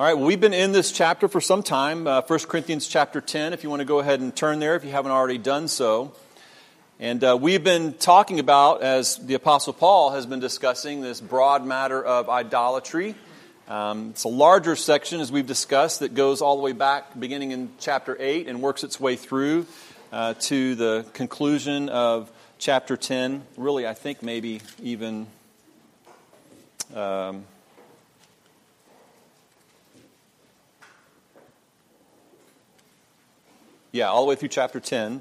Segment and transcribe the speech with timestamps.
[0.00, 3.20] All right, well, we've been in this chapter for some time, uh, 1 Corinthians chapter
[3.20, 5.68] 10, if you want to go ahead and turn there if you haven't already done
[5.68, 6.14] so.
[6.98, 11.66] And uh, we've been talking about, as the Apostle Paul has been discussing, this broad
[11.66, 13.14] matter of idolatry.
[13.68, 17.50] Um, it's a larger section, as we've discussed, that goes all the way back, beginning
[17.50, 19.66] in chapter 8, and works its way through
[20.12, 23.42] uh, to the conclusion of chapter 10.
[23.58, 25.26] Really, I think maybe even.
[26.94, 27.44] Um,
[33.92, 35.20] Yeah, all the way through chapter 10.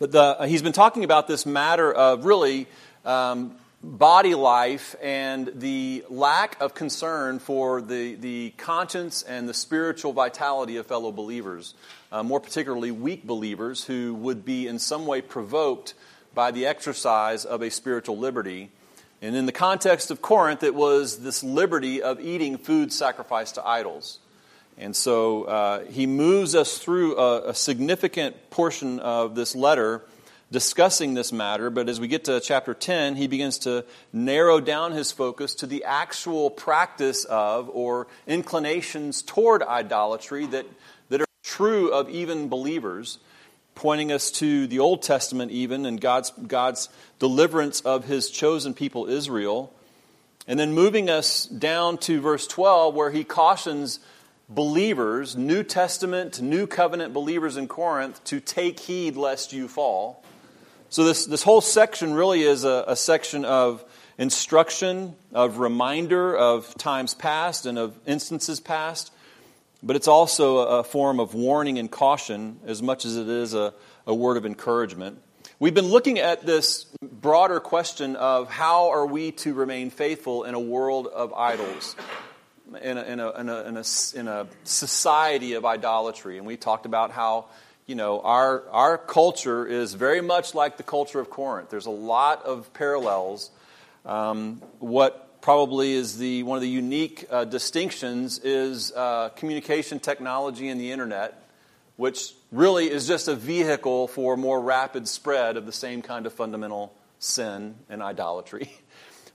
[0.00, 2.66] But the, uh, he's been talking about this matter of really
[3.04, 3.54] um,
[3.84, 10.76] body life and the lack of concern for the, the conscience and the spiritual vitality
[10.76, 11.74] of fellow believers,
[12.10, 15.94] uh, more particularly weak believers who would be in some way provoked
[16.34, 18.70] by the exercise of a spiritual liberty.
[19.22, 23.64] And in the context of Corinth, it was this liberty of eating food sacrificed to
[23.64, 24.18] idols.
[24.78, 30.02] And so uh, he moves us through a, a, significant portion of this letter
[30.52, 31.70] discussing this matter.
[31.70, 35.66] But as we get to chapter 10, he begins to narrow down his focus to
[35.66, 40.66] the actual practice of or inclinations toward idolatry that,
[41.08, 43.18] that are true of even believers,
[43.74, 49.06] pointing us to the Old Testament, even, and God's, God's deliverance of his chosen people,
[49.06, 49.72] Israel.
[50.46, 53.98] And then moving us down to verse 12, where he cautions
[54.48, 60.22] believers, New Testament, New Covenant believers in Corinth, to take heed lest you fall.
[60.88, 63.84] So, this, this whole section really is a, a section of
[64.18, 69.12] instruction, of reminder of times past and of instances past,
[69.82, 73.74] but it's also a, form of warning and caution as much as it is a,
[74.06, 75.20] a word of encouragement.
[75.58, 80.54] We've been looking at this broader question of how are we to remain faithful in
[80.54, 81.96] a world of idols
[82.82, 86.38] in a, in a, in a, in a, in a society of idolatry.
[86.38, 87.46] And we talked about how,
[87.86, 91.70] you know, our, our culture is very much like the culture of Corinth.
[91.70, 93.50] There's a lot of parallels.
[94.04, 100.68] Um, what probably is the, one of the unique uh, distinctions is uh, communication technology
[100.68, 101.48] and the internet,
[101.96, 106.32] which really is just a vehicle for more rapid spread of the same kind of
[106.32, 108.70] fundamental sin and idolatry.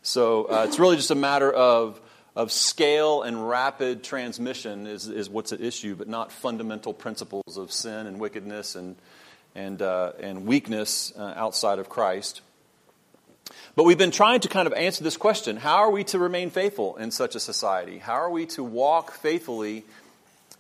[0.04, 2.02] So uh, it's really just a matter of
[2.36, 7.72] of scale and rapid transmission is, is what's at issue, but not fundamental principles of
[7.72, 8.96] sin and wickedness and,
[9.54, 12.42] and, uh, and weakness uh, outside of Christ.
[13.76, 16.50] But we've been trying to kind of answer this question how are we to remain
[16.50, 17.98] faithful in such a society?
[17.98, 19.84] How are we to walk faithfully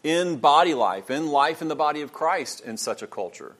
[0.03, 3.55] in body life, in life in the body of Christ in such a culture?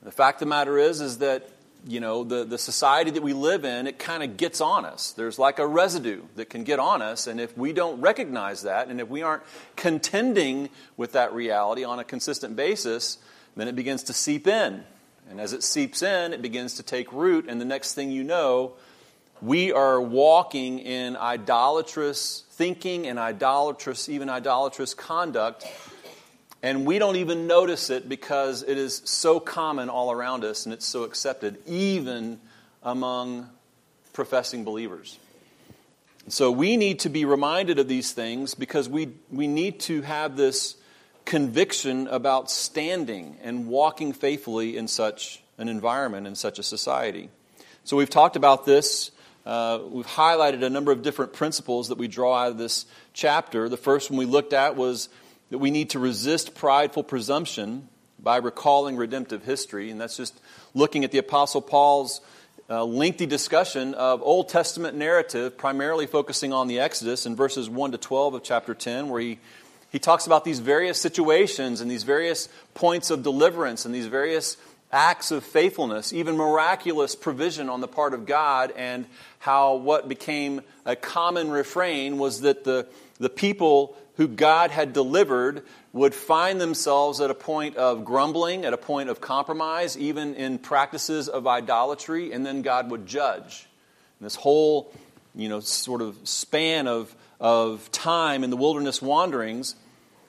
[0.00, 1.48] And the fact of the matter is, is that
[1.86, 5.12] you know, the, the society that we live in, it kind of gets on us.
[5.12, 8.88] There's like a residue that can get on us, and if we don't recognize that,
[8.88, 9.42] and if we aren't
[9.74, 13.18] contending with that reality on a consistent basis,
[13.56, 14.84] then it begins to seep in.
[15.28, 18.22] And as it seeps in, it begins to take root, and the next thing you
[18.22, 18.74] know,
[19.40, 25.66] we are walking in idolatrous thinking and idolatrous, even idolatrous conduct
[26.62, 30.72] and we don't even notice it because it is so common all around us and
[30.72, 32.38] it's so accepted, even
[32.82, 33.48] among
[34.12, 35.18] professing believers.
[36.28, 40.36] So we need to be reminded of these things because we, we need to have
[40.36, 40.76] this
[41.24, 47.28] conviction about standing and walking faithfully in such an environment, in such a society.
[47.82, 49.10] So we've talked about this.
[49.44, 53.68] Uh, we've highlighted a number of different principles that we draw out of this chapter.
[53.68, 55.08] The first one we looked at was
[55.52, 57.86] that we need to resist prideful presumption
[58.18, 59.90] by recalling redemptive history.
[59.90, 60.40] And that's just
[60.72, 62.22] looking at the Apostle Paul's
[62.70, 67.92] uh, lengthy discussion of Old Testament narrative, primarily focusing on the Exodus in verses 1
[67.92, 69.38] to 12 of chapter 10, where he,
[69.90, 74.56] he talks about these various situations and these various points of deliverance and these various
[74.90, 79.04] acts of faithfulness, even miraculous provision on the part of God, and
[79.38, 82.86] how what became a common refrain was that the,
[83.18, 88.72] the people who God had delivered would find themselves at a point of grumbling, at
[88.72, 93.66] a point of compromise, even in practices of idolatry, and then God would judge.
[94.18, 94.92] And this whole,
[95.34, 99.74] you know, sort of span of, of time in the wilderness wanderings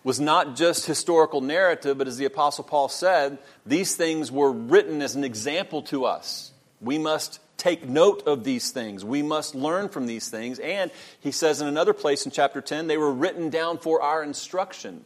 [0.04, 5.02] was not just historical narrative, but as the Apostle Paul said, these things were written
[5.02, 6.52] as an example to us.
[6.82, 9.06] We must take note of these things.
[9.06, 10.60] We must learn from these things.
[10.60, 14.22] And he says in another place in chapter 10, they were written down for our
[14.22, 15.06] instruction.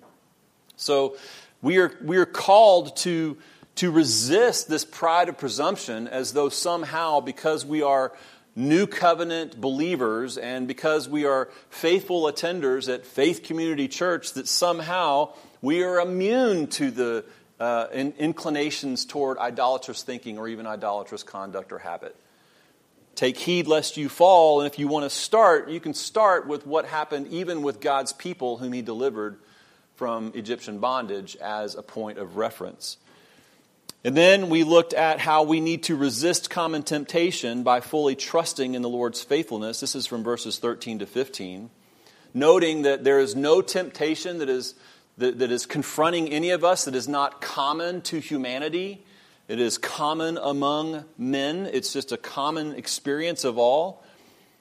[0.76, 1.18] So
[1.62, 3.38] we are, we are called to,
[3.76, 8.12] to resist this pride of presumption as though somehow, because we are
[8.56, 15.32] new covenant believers and because we are faithful attenders at Faith Community Church, that somehow
[15.62, 17.26] we are immune to the
[17.60, 22.16] uh, in, inclinations toward idolatrous thinking or even idolatrous conduct or habit.
[23.18, 26.68] Take heed lest you fall, and if you want to start, you can start with
[26.68, 29.40] what happened even with God's people whom He delivered
[29.96, 32.98] from Egyptian bondage as a point of reference.
[34.04, 38.76] And then we looked at how we need to resist common temptation by fully trusting
[38.76, 39.80] in the Lord's faithfulness.
[39.80, 41.72] This is from verses 13 to 15.
[42.36, 44.76] Noting that there is no temptation that is
[45.18, 49.04] that, that is confronting any of us that is not common to humanity.
[49.48, 54.04] It is common among men, it's just a common experience of all.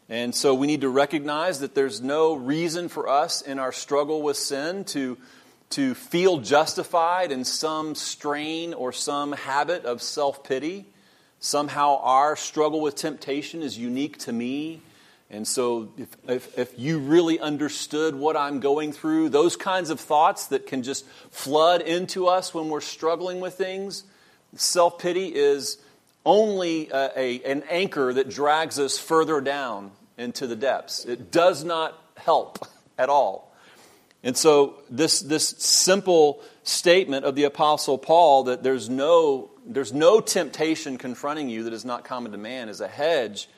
[0.09, 4.23] And so we need to recognize that there's no reason for us in our struggle
[4.23, 5.19] with sin to,
[5.71, 10.87] to feel justified in some strain or some habit of self pity.
[11.41, 14.83] Somehow our struggle with temptation is unique to me
[15.29, 19.99] and so, if, if, if, you really understood what I'm going through, those kinds of
[19.99, 24.05] thoughts that can just flood into us when we're struggling with things,
[24.55, 25.79] self pity is
[26.25, 31.05] only a, a, an anchor that drags us further down into the depths.
[31.05, 32.67] It does not help
[32.99, 33.55] at all.
[34.23, 40.21] And so, this, this simple statement of the Apostle Paul that there's no, there's no
[40.21, 43.49] temptation confronting you that is not common to man is a hedge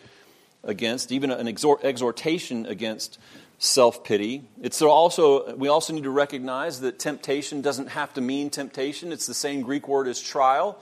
[0.62, 3.18] against, even an exhortation against
[3.58, 4.44] self pity.
[4.62, 9.12] It's also, we also need to recognize that temptation doesn't have to mean temptation.
[9.12, 10.80] It's the same Greek word as trial.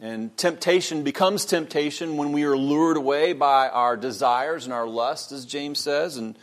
[0.00, 5.30] And temptation becomes temptation when we are lured away by our desires and our lust,
[5.30, 6.16] as James says.
[6.16, 6.36] And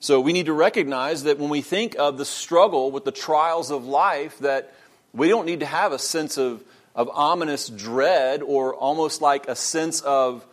[0.00, 3.70] so we need to recognize that when we think of the struggle with the trials
[3.70, 4.74] of life, that
[5.12, 6.62] we don't need to have a sense of,
[6.94, 10.46] of ominous dread or almost like a sense of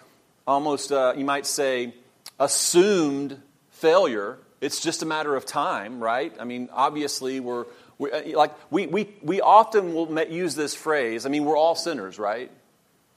[0.47, 1.93] almost, uh, you might say,
[2.39, 4.37] assumed failure.
[4.65, 6.33] It's just a matter of time, right?
[6.39, 7.65] I mean, obviously, we're,
[7.97, 11.25] we uh, like we, we, we often will use this phrase.
[11.25, 12.51] I mean, we're all sinners, right?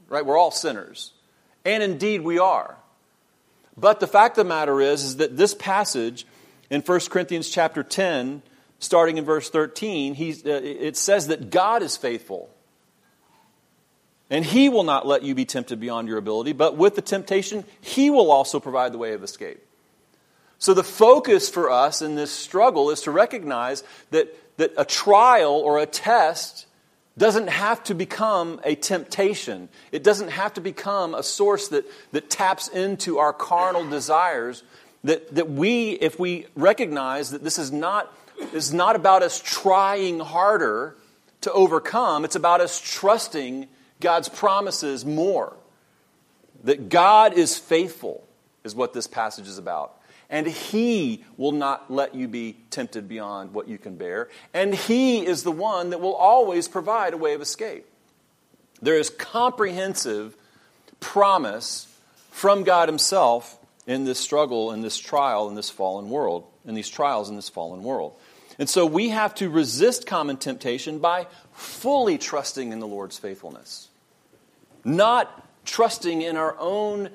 [0.09, 0.25] Right?
[0.25, 1.13] We're all sinners,
[1.65, 2.77] and indeed we are.
[3.77, 6.27] But the fact of the matter is, is that this passage
[6.69, 8.43] in 1 Corinthians chapter 10,
[8.79, 12.51] starting in verse 13, he, uh, it says that God is faithful
[14.31, 17.65] and he will not let you be tempted beyond your ability, but with the temptation,
[17.81, 19.63] he will also provide the way of escape.
[20.59, 25.55] So the focus for us in this struggle is to recognize that, that a trial
[25.55, 26.67] or a test
[27.17, 29.69] doesn't have to become a temptation.
[29.93, 34.63] It doesn't have to become a source that, that taps into our carnal desires.
[35.05, 38.13] That, that we, if we recognize that this is not,
[38.53, 40.97] this is not about us trying harder
[41.43, 43.69] to overcome, it's about us trusting
[44.01, 45.57] God's promises more.
[46.65, 48.27] That God is faithful,
[48.65, 49.98] is what this passage is about.
[50.31, 54.29] And He will not let you be tempted beyond what you can bear.
[54.53, 57.87] And He is the one that will always provide a way of escape.
[58.83, 60.37] There is comprehensive
[61.01, 61.87] promise
[62.31, 66.89] from God Himself in this struggle, in this trial, in this fallen world, in these
[66.89, 68.15] trials in this fallen world.
[68.59, 73.89] And so we have to resist common temptation by fully trusting in the Lord's faithfulness
[74.85, 77.11] not trusting in our own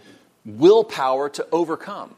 [0.46, 2.14] willpower to overcome.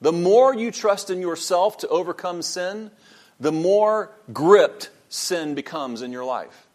[0.00, 2.90] The more you trust in yourself to overcome sin,
[3.38, 6.66] the more gripped sin becomes in your life.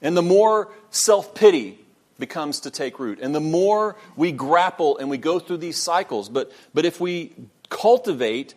[0.00, 1.78] And the more self pity
[2.18, 3.18] becomes to take root.
[3.20, 6.28] And the more we grapple and we go through these cycles.
[6.28, 7.32] But, but if we
[7.68, 8.54] cultivate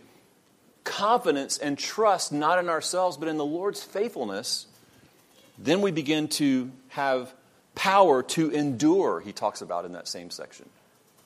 [0.84, 4.68] confidence and trust not in ourselves but in the Lord's faithfulness,
[5.58, 7.34] then we begin to have
[7.74, 10.70] power to endure, he talks about in that same section.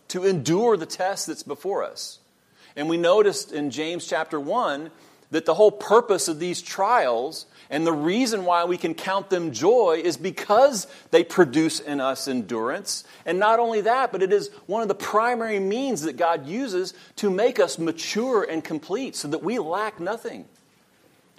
[0.09, 2.19] To endure the test that's before us.
[2.79, 4.89] And we noticed in James chapter 1
[5.31, 9.51] that the whole purpose of these trials and the reason why we can count them
[9.51, 13.03] joy is because they produce in us endurance.
[13.25, 16.93] And not only that, but it is one of the primary means that God uses
[17.17, 20.45] to make us mature and complete so that we lack nothing.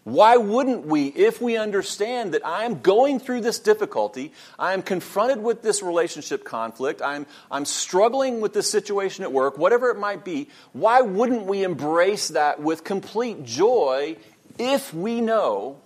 [0.04, 4.82] Why wouldn't we, if we understand that I am going through this difficulty, I am
[4.82, 9.98] confronted with this relationship conflict, I'm, I'm struggling with this situation at work, whatever it
[9.98, 14.16] might be, why wouldn't we embrace that with complete joy
[14.58, 15.78] if we know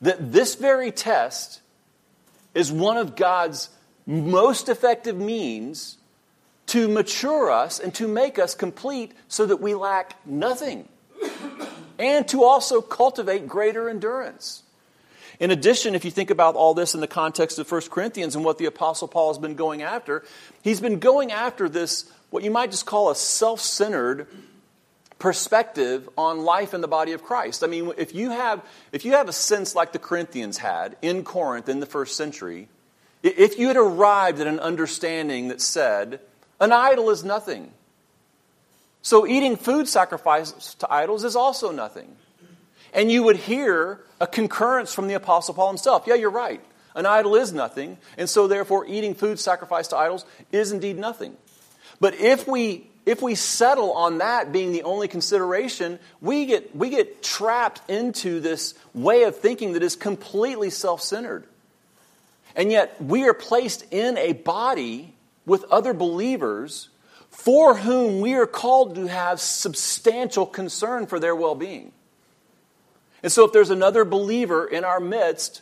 [0.00, 1.60] that this very test
[2.52, 3.68] is one of God's
[4.06, 5.98] most effective means
[6.66, 10.88] to mature us and to make us complete so that we lack nothing?
[11.98, 14.62] And to also cultivate greater endurance.
[15.38, 18.44] In addition, if you think about all this in the context of 1 Corinthians and
[18.44, 20.24] what the Apostle Paul has been going after,
[20.62, 24.26] he's been going after this, what you might just call a self centered
[25.18, 27.64] perspective on life in the body of Christ.
[27.64, 28.62] I mean, if you have,
[28.92, 32.68] if you have a sense like the Corinthians had in Corinth in the first century,
[33.22, 36.20] if you had arrived at an understanding that said,
[36.60, 37.72] an idol is nothing,
[39.06, 42.16] so eating food sacrificed to idols is also nothing.
[42.92, 46.08] And you would hear a concurrence from the Apostle Paul himself.
[46.08, 46.60] Yeah, you're right.
[46.96, 51.36] An idol is nothing, and so therefore eating food sacrificed to idols is indeed nothing.
[52.00, 56.90] But if we if we settle on that being the only consideration, we get, we
[56.90, 61.44] get trapped into this way of thinking that is completely self centered.
[62.56, 66.88] And yet, we are placed in a body with other believers
[67.36, 71.92] for whom we are called to have substantial concern for their well being.
[73.22, 75.60] And so, if there's another believer in our midst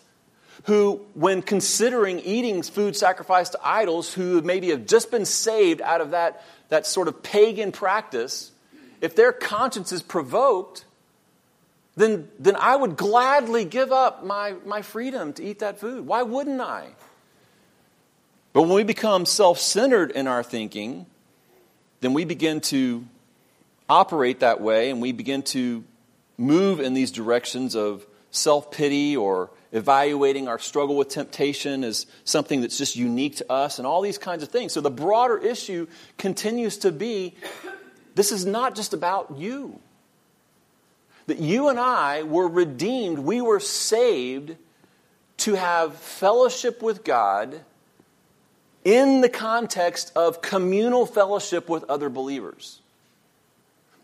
[0.65, 6.01] who, when considering eating food sacrificed to idols, who maybe have just been saved out
[6.01, 8.53] of that, that sort of pagan practice,
[9.01, 10.85] if their conscience is provoked,
[11.97, 16.07] then, then I would gladly give up my, my freedom to eat that food.
[16.07, 16.87] Why wouldn't I?
[18.53, 21.07] But when we become self centered in our thinking,
[22.05, 23.05] then we begin to
[23.89, 25.85] operate that way and we begin to
[26.37, 32.61] move in these directions of self pity or evaluating our struggle with temptation as something
[32.61, 34.73] that's just unique to us and all these kinds of things.
[34.73, 35.87] So the broader issue
[36.19, 37.35] continues to be
[38.15, 39.81] this is not just about you.
[41.27, 44.57] That you and I were redeemed, we were saved
[45.39, 47.61] to have fellowship with God
[48.85, 52.81] in the context of communal fellowship with other believers.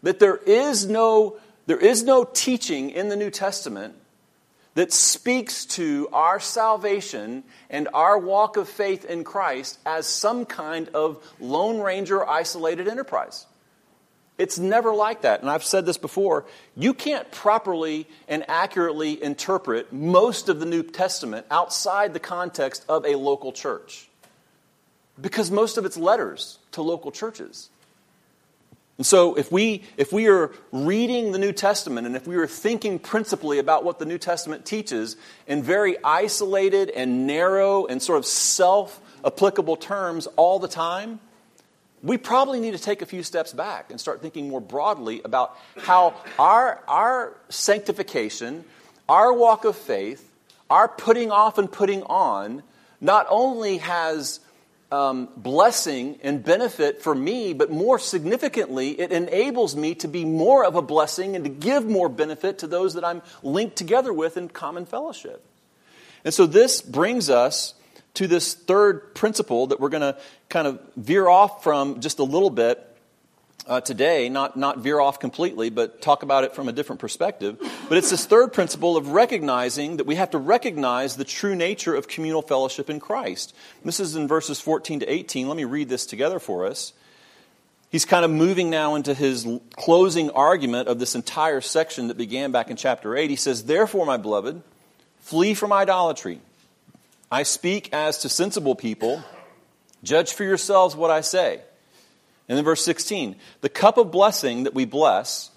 [0.03, 3.95] That there is no, there is no teaching in the New Testament
[4.75, 10.89] that speaks to our salvation and our walk of faith in Christ as some kind
[10.91, 13.47] of Lone Ranger isolated enterprise.
[14.39, 15.43] It's never like that.
[15.43, 16.47] And I've said this before.
[16.75, 23.05] You can't properly and accurately interpret most of the New Testament outside the context of
[23.05, 24.10] a local church
[25.21, 27.71] because most of it's letters to local churches.
[29.01, 32.47] And so, if we, if we are reading the New Testament and if we are
[32.47, 38.19] thinking principally about what the New Testament teaches in very isolated and narrow and sort
[38.19, 41.19] of self applicable terms all the time,
[42.03, 45.57] we probably need to take a few steps back and start thinking more broadly about
[45.79, 48.65] how our, our sanctification,
[49.09, 50.31] our walk of faith,
[50.69, 52.63] our putting off and putting on
[53.01, 54.41] not only has
[54.93, 60.65] um, blessing and benefit for me, but more significantly, it enables me to be more
[60.65, 64.37] of a blessing and to give more benefit to those that I'm linked together with
[64.37, 65.45] in common fellowship.
[66.25, 67.75] And so this brings us
[68.15, 70.19] to this third principle that we're going to
[70.49, 72.87] kind of veer off from just a little bit
[73.71, 77.57] uh, today, not, not veer off completely, but talk about it from a different perspective.
[77.89, 81.95] But it's this third principle of recognizing that we have to recognize the true nature
[81.95, 83.55] of communal fellowship in Christ.
[83.85, 85.47] This is in verses 14 to 18.
[85.47, 86.93] Let me read this together for us.
[87.91, 89.47] He's kind of moving now into his
[89.77, 93.31] closing argument of this entire section that began back in chapter 8.
[93.31, 94.63] He says, Therefore, my beloved,
[95.21, 96.41] flee from idolatry.
[97.31, 99.23] I speak as to sensible people.
[100.03, 101.61] Judge for yourselves what I say.
[102.51, 105.51] And then verse 16 the cup of blessing that we bless,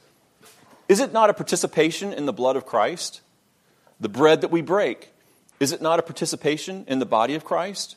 [0.87, 3.21] is it not a participation in the blood of Christ?
[3.99, 5.09] The bread that we break,
[5.59, 7.95] is it not a participation in the body of Christ?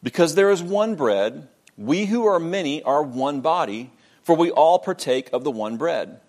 [0.00, 3.90] Because there is one bread, we who are many are one body,
[4.22, 6.20] for we all partake of the one bread.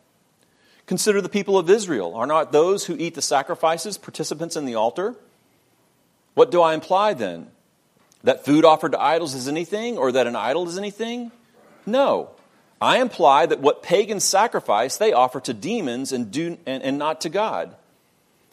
[0.87, 2.15] Consider the people of Israel.
[2.15, 5.15] Are not those who eat the sacrifices participants in the altar?
[6.33, 7.51] What do I imply then?
[8.23, 11.31] That food offered to idols is anything, or that an idol is anything?
[11.85, 12.31] No.
[12.81, 17.21] I imply that what pagans sacrifice, they offer to demons and, do, and, and not
[17.21, 17.75] to God.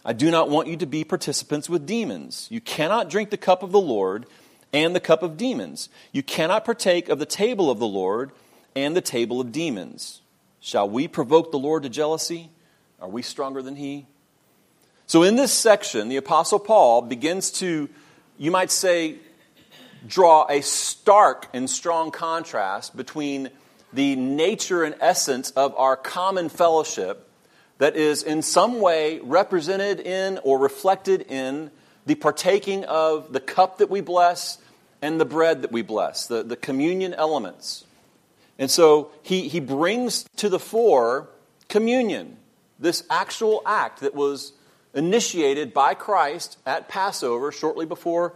[0.04, 2.48] I do not want you to be participants with demons.
[2.50, 4.26] You cannot drink the cup of the Lord
[4.72, 5.88] and the cup of demons.
[6.12, 8.32] You cannot partake of the table of the Lord
[8.74, 10.20] and the table of demons.
[10.60, 12.50] Shall we provoke the Lord to jealousy?
[13.00, 14.06] Are we stronger than he?
[15.06, 17.88] So, in this section, the Apostle Paul begins to,
[18.38, 19.16] you might say,
[20.06, 23.50] draw a stark and strong contrast between
[23.92, 27.28] the nature and essence of our common fellowship
[27.78, 31.70] that is in some way represented in or reflected in
[32.06, 34.58] the partaking of the cup that we bless
[35.00, 37.84] and the bread that we bless, the, the communion elements.
[38.58, 41.28] And so he, he brings to the fore
[41.68, 42.36] communion,
[42.78, 44.52] this actual act that was
[44.94, 48.34] initiated by Christ at Passover shortly before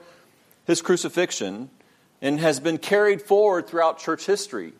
[0.66, 1.70] his crucifixion
[2.20, 4.72] and has been carried forward throughout church history.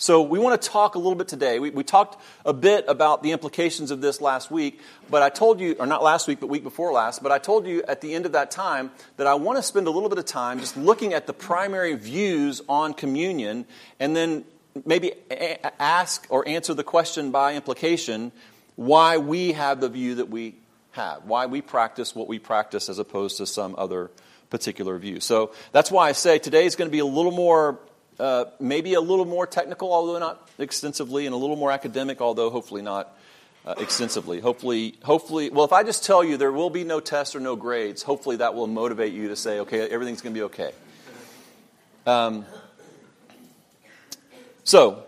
[0.00, 1.58] So, we want to talk a little bit today.
[1.58, 4.80] We, we, talked a bit about the implications of this last week,
[5.10, 7.66] but I told you, or not last week, but week before last, but I told
[7.66, 10.18] you at the end of that time that I want to spend a little bit
[10.18, 13.66] of time just looking at the primary views on communion
[13.98, 14.44] and then
[14.86, 18.30] maybe a- ask or answer the question by implication
[18.76, 20.54] why we have the view that we
[20.92, 24.12] have, why we practice what we practice as opposed to some other
[24.50, 25.20] particular view.
[25.20, 27.78] So that's why I say today is going to be a little more
[28.18, 32.50] uh, maybe a little more technical, although not extensively, and a little more academic, although
[32.50, 33.16] hopefully not
[33.64, 34.40] uh, extensively.
[34.40, 37.54] Hopefully, hopefully, well, if I just tell you there will be no tests or no
[37.54, 40.72] grades, hopefully that will motivate you to say, okay, everything's going to be okay.
[42.06, 42.44] Um,
[44.64, 45.04] so,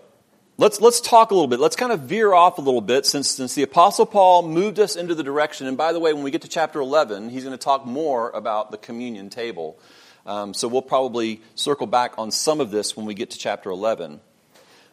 [0.61, 1.59] let's, let's talk a little bit.
[1.59, 4.95] Let's kind of veer off a little bit since, since the Apostle Paul moved us
[4.95, 5.67] into the direction.
[5.67, 8.29] And by the way, when we get to chapter 11, he's going to talk more
[8.31, 9.79] about the communion table.
[10.27, 13.71] Um, so we'll probably circle back on some of this when we get to chapter
[13.71, 14.21] 11.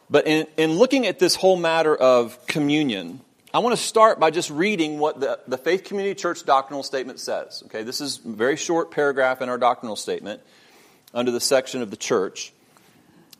[0.09, 3.19] But in, in looking at this whole matter of communion,
[3.53, 7.19] I want to start by just reading what the, the Faith Community Church doctrinal statement
[7.19, 7.61] says.
[7.65, 10.41] Okay, this is a very short paragraph in our doctrinal statement
[11.13, 12.53] under the section of the church.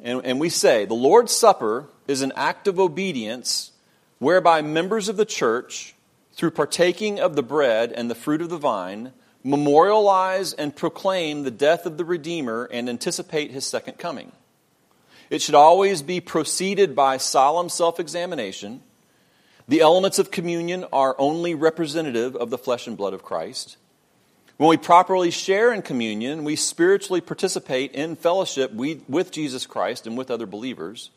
[0.04, 3.72] And, and we say, the Lord's Supper is an act of obedience
[4.20, 5.94] whereby members of the church,
[6.34, 9.12] through partaking of the bread and the fruit of the vine,
[9.44, 14.32] memorialize and proclaim the death of the Redeemer and anticipate his second coming.
[15.30, 18.82] It should always be preceded by solemn self examination.
[19.68, 23.78] The elements of communion are only representative of the flesh and blood of Christ.
[24.56, 30.18] When we properly share in communion, we spiritually participate in fellowship with Jesus Christ and
[30.18, 31.12] with other believers.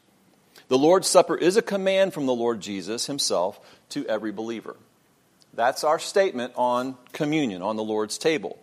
[0.70, 3.58] The Lord's Supper is a command from the Lord Jesus himself
[3.88, 4.76] to every believer.
[5.52, 8.56] That's our statement on communion, on the Lord's table.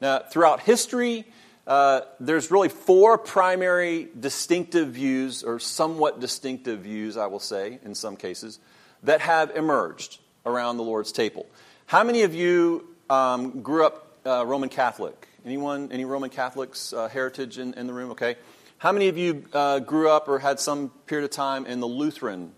[0.00, 1.24] Now, throughout history,
[1.66, 7.96] uh, there's really four primary distinctive views, or somewhat distinctive views, I will say, in
[7.96, 8.60] some cases,
[9.02, 11.44] that have emerged around the Lord's table.
[11.86, 15.26] How many of you um, grew up uh, Roman Catholic?
[15.44, 18.12] Anyone, any Roman Catholics uh, heritage in, in, the room?
[18.12, 18.36] Okay.
[18.78, 21.88] How many of you uh, grew up or had some period of time in the
[21.88, 22.52] Lutheran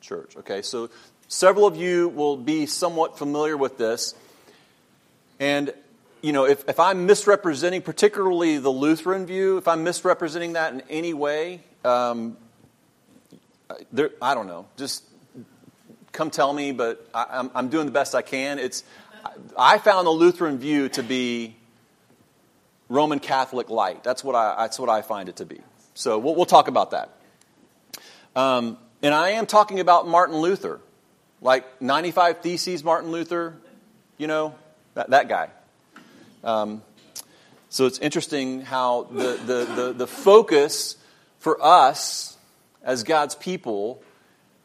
[0.00, 0.36] church?
[0.36, 0.88] Okay, so
[1.28, 4.14] Several of you will be somewhat familiar with this.
[5.38, 5.74] And,
[6.22, 10.80] you know, if, if I'm misrepresenting, particularly the Lutheran view, if I'm misrepresenting that in
[10.88, 12.38] any way, um,
[13.92, 14.66] there, I don't know.
[14.78, 15.04] Just
[16.12, 18.58] come tell me, but I, I'm, I'm doing the best I can.
[18.58, 18.82] It's,
[19.56, 21.56] I found the Lutheran view to be
[22.88, 24.02] Roman Catholic light.
[24.02, 25.60] That's what I, that's what I find it to be.
[25.94, 27.10] So we'll, we'll talk about that.
[28.34, 30.80] Um, and I am talking about Martin Luther.
[31.40, 33.54] Like 95 Theses, Martin Luther,
[34.16, 34.54] you know,
[34.94, 35.50] that, that guy.
[36.42, 36.82] Um,
[37.68, 40.96] so it's interesting how the, the, the, the focus
[41.38, 42.36] for us
[42.82, 44.02] as God's people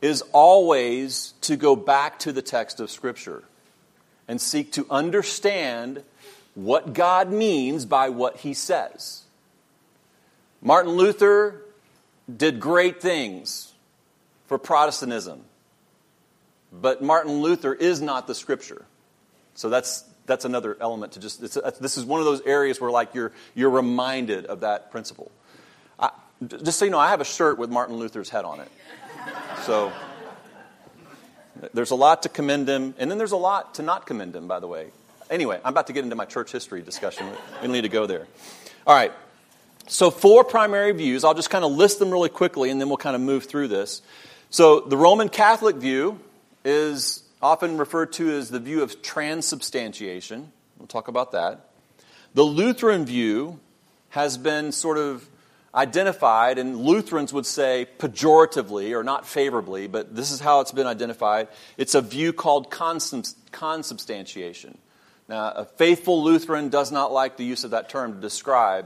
[0.01, 3.43] is always to go back to the text of Scripture
[4.27, 6.03] and seek to understand
[6.55, 9.23] what God means by what he says.
[10.61, 11.61] Martin Luther
[12.35, 13.73] did great things
[14.47, 15.41] for Protestantism.
[16.71, 18.85] But Martin Luther is not the scripture.
[19.53, 23.13] So that's, that's another element to just, this is one of those areas where like
[23.13, 25.31] you're, you're reminded of that principle.
[25.99, 26.09] I,
[26.47, 28.69] just so you know, I have a shirt with Martin Luther's head on it.
[29.65, 29.91] So
[31.73, 34.47] there's a lot to commend him, and then there's a lot to not commend him,
[34.47, 34.87] by the way.
[35.29, 37.27] Anyway, I'm about to get into my church history discussion.
[37.61, 38.27] We need to go there.
[38.85, 39.11] All right.
[39.87, 41.23] So, four primary views.
[41.23, 43.67] I'll just kind of list them really quickly, and then we'll kind of move through
[43.67, 44.01] this.
[44.49, 46.19] So, the Roman Catholic view
[46.63, 50.51] is often referred to as the view of transubstantiation.
[50.77, 51.69] We'll talk about that.
[52.33, 53.59] The Lutheran view
[54.09, 55.27] has been sort of
[55.75, 60.87] identified, and Lutherans would say pejoratively or not favorably, but this is how it's been
[60.87, 61.49] identified.
[61.77, 64.77] It's a view called consubstantiation.
[65.33, 68.85] Now, a faithful Lutheran does not like the use of that term to describe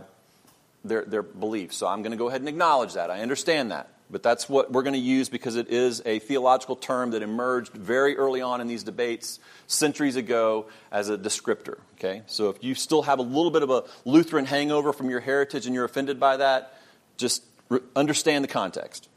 [0.86, 3.12] their, their beliefs, so I'm going to go ahead and acknowledge that.
[3.12, 3.90] I understand that.
[4.10, 7.74] But that's what we're going to use because it is a theological term that emerged
[7.74, 11.80] very early on in these debates centuries ago as a descriptor.
[11.96, 12.22] Okay?
[12.28, 15.66] So if you still have a little bit of a Lutheran hangover from your heritage
[15.66, 16.80] and you're offended by that,
[17.18, 19.10] just re- understand the context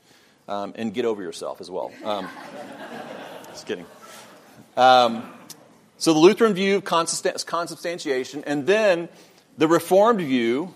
[0.48, 1.92] um, and get over yourself as well.
[2.02, 2.28] Um,
[3.52, 3.86] just kidding.
[4.76, 5.32] Um,
[6.00, 9.08] so the Lutheran view of consubstantiation, and then
[9.56, 10.74] the Reformed view,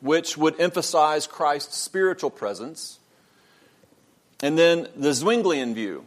[0.00, 2.98] which would emphasize Christ's spiritual presence
[4.42, 6.04] and then the Zwinglian view.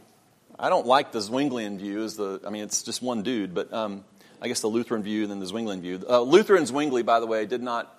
[0.59, 2.03] I don't like the Zwinglian view.
[2.03, 4.03] Is the I mean, it's just one dude, but um,
[4.41, 6.03] I guess the Lutheran view and then the Zwinglian view.
[6.07, 7.95] Uh, Luther and Zwingli, by the way, did not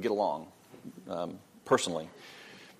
[0.00, 0.48] get along
[1.08, 2.08] um, personally.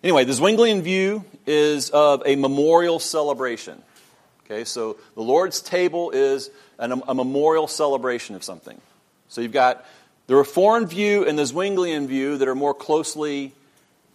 [0.03, 3.83] Anyway, the Zwinglian view is of a memorial celebration.
[4.53, 8.79] Okay, so the Lord's table is an, a memorial celebration of something.
[9.29, 9.87] So you've got
[10.27, 13.55] the Reformed view and the Zwinglian view that are more closely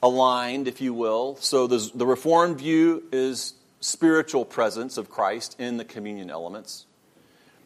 [0.04, 1.38] aligned, if you will.
[1.38, 6.86] So the, the Reformed view is spiritual presence of Christ in the communion elements.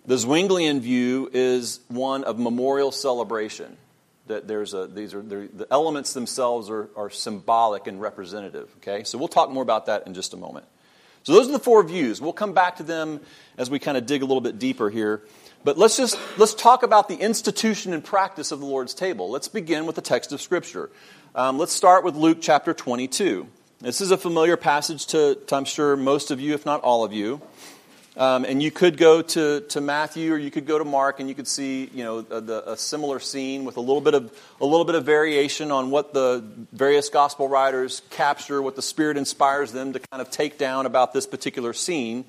[0.05, 3.75] The Zwinglian view is one of memorial celebration.
[4.27, 8.73] That there's a, these are the elements themselves are, are symbolic and representative.
[8.77, 10.67] Okay, so we'll talk more about that in just a moment.
[11.23, 12.19] So those are the four views.
[12.19, 13.21] We'll come back to them
[13.57, 15.21] as we kind of dig a little bit deeper here.
[15.63, 19.29] But let's just let's talk about the institution and practice of the Lord's table.
[19.29, 20.89] Let's begin with the text of Scripture.
[21.35, 23.47] Um, let's start with Luke chapter 22.
[23.79, 27.03] This is a familiar passage to, to, I'm sure, most of you, if not all
[27.03, 27.41] of you.
[28.17, 31.29] Um, and you could go to, to Matthew or you could go to Mark and
[31.29, 34.37] you could see you know, a, the, a similar scene with a little, bit of,
[34.59, 36.43] a little bit of variation on what the
[36.73, 41.13] various gospel writers capture, what the Spirit inspires them to kind of take down about
[41.13, 42.25] this particular scene.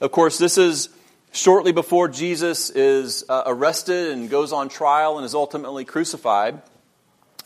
[0.00, 0.88] Of course, this is
[1.32, 6.62] shortly before Jesus is uh, arrested and goes on trial and is ultimately crucified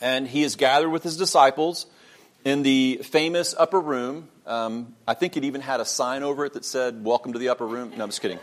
[0.01, 1.85] and he is gathered with his disciples
[2.45, 4.29] in the famous upper room.
[4.45, 7.49] Um, I think it even had a sign over it that said, Welcome to the
[7.49, 7.93] upper room.
[7.95, 8.39] No, I'm just kidding.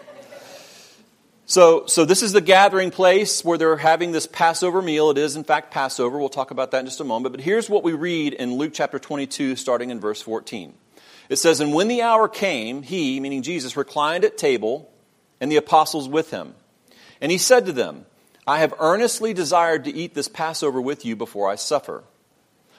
[1.48, 5.10] So, so this is the gathering place where they're having this Passover meal.
[5.10, 6.18] It is, in fact, Passover.
[6.18, 7.32] We'll talk about that in just a moment.
[7.32, 10.74] But here's what we read in Luke chapter 22, starting in verse 14.
[11.28, 14.90] It says, And when the hour came, he, meaning Jesus, reclined at table,
[15.40, 16.54] and the apostles with him.
[17.20, 18.06] And he said to them,
[18.44, 22.02] I have earnestly desired to eat this Passover with you before I suffer.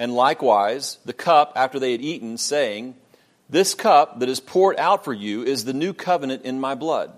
[0.00, 2.94] And likewise, the cup after they had eaten, saying,
[3.50, 7.12] This cup that is poured out for you is the new covenant in my blood.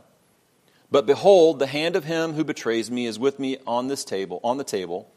[0.91, 4.41] But behold, the hand of him who betrays me is with me on this table,
[4.43, 5.09] on the table.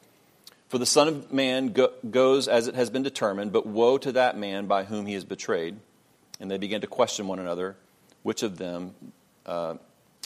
[0.69, 4.11] For the Son of Man go, goes as it has been determined, but woe to
[4.11, 5.75] that man by whom he is betrayed.
[6.39, 7.75] And they began to question one another,
[8.21, 8.93] which of them,
[9.47, 9.73] uh,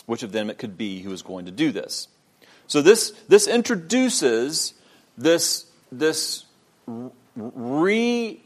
[0.08, 2.10] which of them it could be who was going to do this.
[2.68, 4.74] So this, this introduces
[5.18, 6.46] this, this
[7.40, 8.42] re,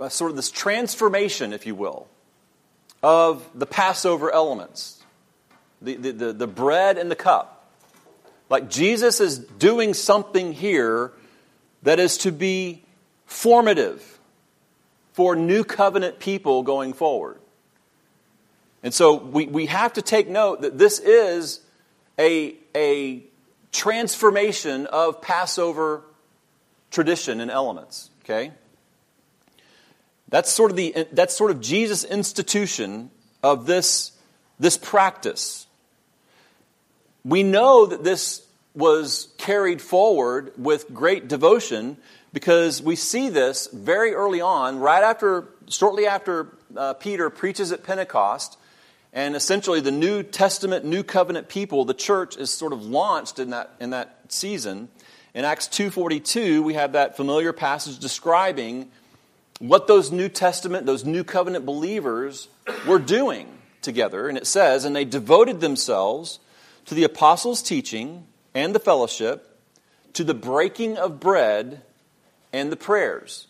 [0.00, 2.08] uh, sort of this transformation, if you will,
[3.02, 4.98] of the Passover elements
[5.80, 7.70] the, the, the, the bread and the cup.
[8.50, 11.12] Like Jesus is doing something here
[11.82, 12.82] that is to be
[13.26, 14.18] formative
[15.12, 17.38] for new covenant people going forward.
[18.82, 21.60] And so we, we have to take note that this is
[22.18, 23.22] a, a
[23.72, 26.02] transformation of Passover
[26.90, 28.10] tradition and elements.
[28.28, 28.52] Okay?
[30.28, 33.10] That's sort of the that's sort of Jesus' institution
[33.42, 34.12] of this,
[34.58, 35.66] this practice.
[37.24, 41.96] We know that this was carried forward with great devotion
[42.32, 47.82] because we see this very early on, right after, shortly after uh, Peter preaches at
[47.82, 48.58] Pentecost
[49.12, 53.50] and essentially, the New Testament, New Covenant people, the church is sort of launched in
[53.50, 54.88] that, in that season.
[55.38, 58.90] In Acts 2.42, we have that familiar passage describing
[59.60, 62.48] what those New Testament, those New Covenant believers
[62.88, 63.46] were doing
[63.80, 64.28] together.
[64.28, 66.40] And it says, And they devoted themselves
[66.86, 69.56] to the apostles' teaching and the fellowship,
[70.14, 71.82] to the breaking of bread
[72.52, 73.46] and the prayers.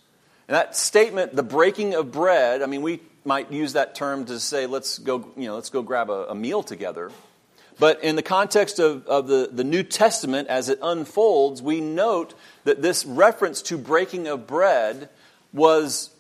[0.46, 4.38] And that statement, the breaking of bread, I mean, we might use that term to
[4.40, 7.10] say, let's go, you know, let's go grab a, a meal together.
[7.78, 12.34] But in the context of, of the, the New Testament, as it unfolds, we note
[12.64, 15.08] that this reference to breaking of bread
[15.52, 16.10] was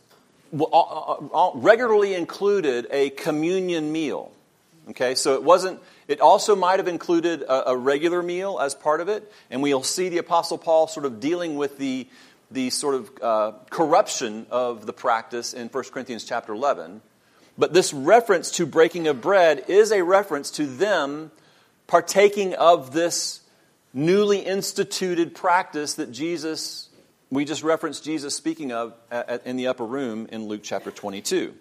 [0.52, 4.32] regularly included a communion meal.
[4.90, 9.02] Okay, so it wasn't, it also might have included a, a, regular meal as part
[9.02, 12.06] of it, and we'll see the Apostle Paul sort of dealing with the,
[12.50, 17.02] the sort of uh, corruption of the practice in 1 Corinthians chapter 11.
[17.58, 21.32] But this reference to breaking of bread is a reference to them
[21.88, 23.40] partaking of this
[23.92, 26.88] newly instituted practice that Jesus,
[27.30, 28.94] we just referenced Jesus speaking of
[29.44, 31.54] in the upper room in Luke chapter 22.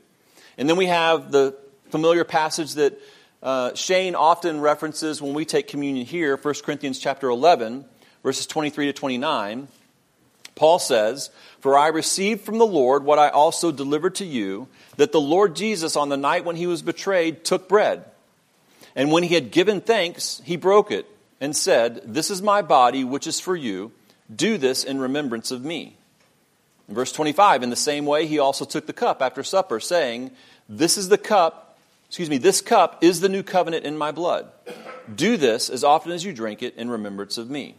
[0.58, 1.58] And then we have the
[1.90, 3.02] familiar passage that
[3.42, 7.86] uh, Shane often references when we take communion here, 1 Corinthians chapter 11,
[8.22, 9.70] verses 23 to 29.
[10.56, 11.30] Paul says,
[11.62, 15.56] For I received from the Lord what I also delivered to you, that the Lord
[15.56, 18.04] Jesus, on the night when he was betrayed, took bread.
[18.98, 21.06] And when he had given thanks, he broke it
[21.40, 23.92] and said, This is my body, which is for you.
[24.36, 25.98] Do this in remembrance of me.
[26.90, 30.32] In verse 25, in the same way, he also took the cup after supper, saying,
[30.68, 34.48] This is the cup, excuse me, this cup is the new covenant in my blood.
[35.14, 37.76] Do this as often as you drink it in remembrance of me.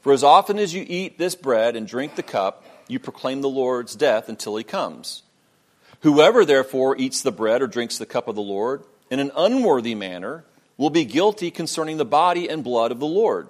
[0.00, 3.48] For as often as you eat this bread and drink the cup, you proclaim the
[3.48, 5.24] Lord's death until he comes.
[6.02, 9.94] Whoever therefore eats the bread or drinks the cup of the Lord in an unworthy
[9.94, 10.44] manner
[10.76, 13.48] will be guilty concerning the body and blood of the Lord.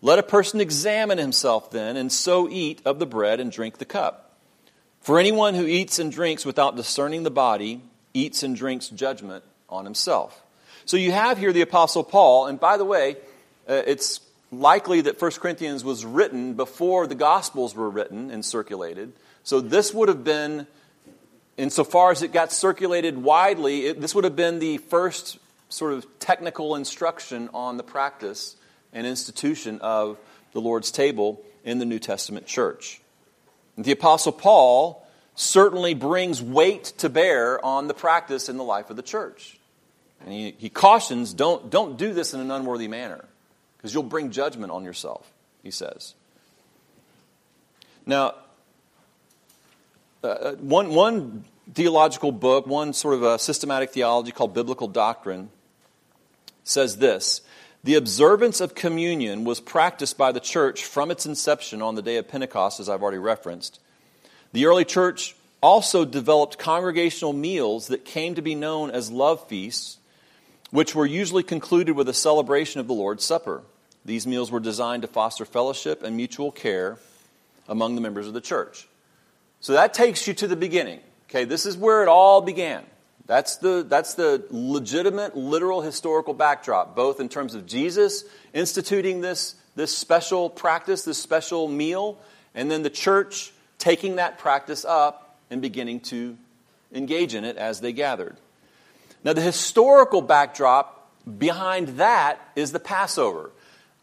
[0.00, 3.84] Let a person examine himself then, and so eat of the bread and drink the
[3.84, 4.36] cup.
[5.00, 7.80] For anyone who eats and drinks without discerning the body
[8.14, 10.42] eats and drinks judgment on himself.
[10.84, 13.16] So you have here the Apostle Paul, and by the way,
[13.68, 19.12] uh, it's likely that 1 Corinthians was written before the Gospels were written and circulated.
[19.42, 20.66] So this would have been,
[21.58, 26.06] insofar as it got circulated widely, it, this would have been the first sort of
[26.18, 28.56] technical instruction on the practice
[28.92, 30.16] and institution of
[30.52, 33.02] the Lord's table in the New Testament church.
[33.76, 38.96] The Apostle Paul certainly brings weight to bear on the practice in the life of
[38.96, 39.58] the church.
[40.20, 43.24] And he, he cautions don't, don't do this in an unworthy manner
[43.76, 45.30] because you'll bring judgment on yourself,
[45.62, 46.14] he says.
[48.04, 48.34] Now,
[50.22, 55.50] uh, uh, one, one theological book, one sort of a systematic theology called Biblical Doctrine,
[56.64, 57.42] says this
[57.84, 62.16] The observance of communion was practiced by the church from its inception on the day
[62.16, 63.80] of Pentecost, as I've already referenced.
[64.52, 69.98] The early church also developed congregational meals that came to be known as love feasts
[70.70, 73.62] which were usually concluded with a celebration of the Lord's Supper.
[74.04, 76.98] These meals were designed to foster fellowship and mutual care
[77.68, 78.86] among the members of the church.
[79.60, 81.00] So that takes you to the beginning.
[81.28, 82.84] Okay, this is where it all began.
[83.26, 89.54] That's the, that's the legitimate, literal, historical backdrop, both in terms of Jesus instituting this,
[89.76, 92.18] this special practice, this special meal,
[92.54, 96.38] and then the church taking that practice up and beginning to
[96.92, 98.36] engage in it as they gathered.
[99.24, 103.50] Now, the historical backdrop behind that is the Passover.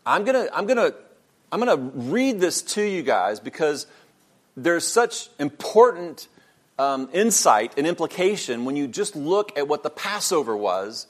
[0.05, 0.93] I'm going to I'm to
[1.51, 3.87] I'm to read this to you guys because
[4.57, 6.27] there's such important
[6.77, 11.07] um, insight and implication when you just look at what the Passover was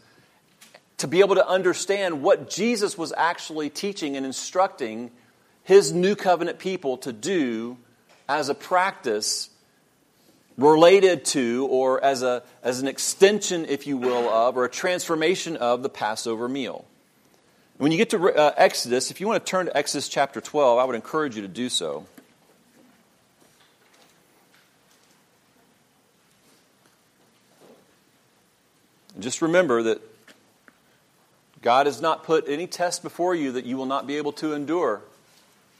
[0.98, 5.12] to be able to understand what Jesus was actually teaching and instructing
[5.64, 7.78] his new covenant people to do
[8.30, 9.50] as a practice
[10.58, 15.58] related to or as, a, as an extension, if you will, of or a transformation
[15.58, 16.86] of the Passover meal.
[17.78, 20.80] When you get to uh, Exodus, if you want to turn to Exodus chapter 12,
[20.80, 22.06] I would encourage you to do so.
[29.16, 30.02] And just remember that
[31.62, 34.54] God has not put any test before you that you will not be able to
[34.54, 35.02] endure.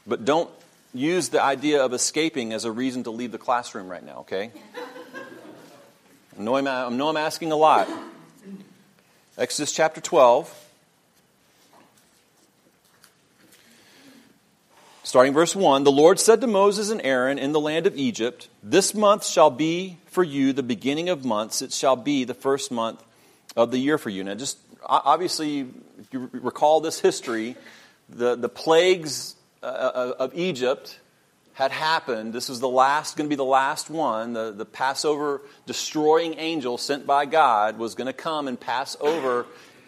[0.06, 0.50] But don't
[0.94, 4.50] use the idea of escaping as a reason to leave the classroom right now, okay?
[6.36, 7.88] I know I'm, I know I'm asking a lot.
[9.38, 10.62] Exodus chapter 12.
[15.02, 18.48] Starting verse 1 The Lord said to Moses and Aaron in the land of Egypt,
[18.62, 21.62] This month shall be for you the beginning of months.
[21.62, 23.02] It shall be the first month
[23.56, 24.22] of the year for you.
[24.22, 25.60] Now, just obviously,
[25.98, 27.56] if you recall this history,
[28.08, 31.00] the, the plagues uh, uh, of Egypt
[31.54, 32.34] had happened.
[32.34, 34.34] This was the last, going to be the last one.
[34.34, 39.46] The, the Passover destroying angel sent by God was going to come and pass over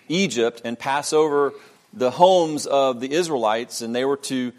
[0.09, 1.53] Egypt and pass over
[1.93, 4.53] the homes of the Israelites, and they were to,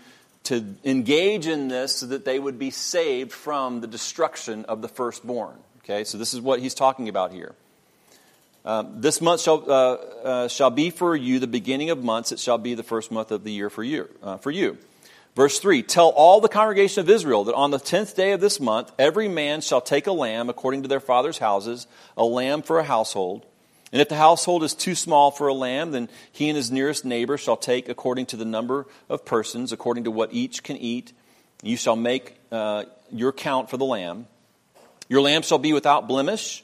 [0.43, 4.87] to engage in this so that they would be saved from the destruction of the
[4.87, 5.55] firstborn.
[5.83, 7.55] Okay, so this is what he's talking about here.
[8.65, 12.31] Um, this month shall, uh, uh, shall be for you the beginning of months.
[12.31, 14.09] It shall be the first month of the year for you.
[14.21, 14.77] Uh, for you.
[15.35, 18.59] Verse 3 Tell all the congregation of Israel that on the tenth day of this
[18.59, 22.79] month, every man shall take a lamb according to their father's houses, a lamb for
[22.79, 23.45] a household.
[23.91, 27.05] And if the household is too small for a lamb, then he and his nearest
[27.05, 31.11] neighbor shall take according to the number of persons, according to what each can eat.
[31.63, 34.27] You shall make uh, your count for the lamb.
[35.07, 36.63] Your lamb shall be without blemish,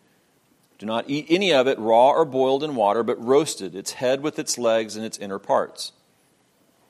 [0.81, 4.21] Do not eat any of it raw or boiled in water, but roasted, its head
[4.21, 5.91] with its legs and its inner parts.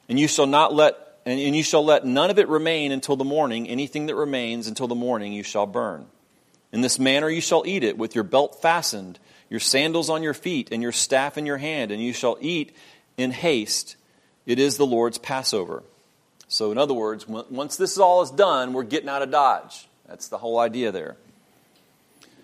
[0.08, 3.26] And you shall not let and you shall let none of it remain until the
[3.26, 3.68] morning.
[3.68, 6.06] Anything that remains until the morning you shall burn.
[6.72, 10.34] In this manner you shall eat it, with your belt fastened, your sandals on your
[10.34, 12.74] feet, and your staff in your hand, and you shall eat
[13.18, 13.98] in haste.
[14.46, 15.84] It is the Lord's Passover.
[16.48, 19.90] So, in other words, once this all is done, we're getting out of Dodge.
[20.08, 21.18] That's the whole idea there.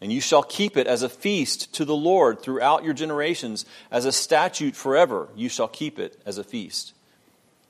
[0.00, 4.04] and you shall keep it as a feast to the Lord throughout your generations, as
[4.04, 5.28] a statute forever.
[5.34, 6.94] You shall keep it as a feast.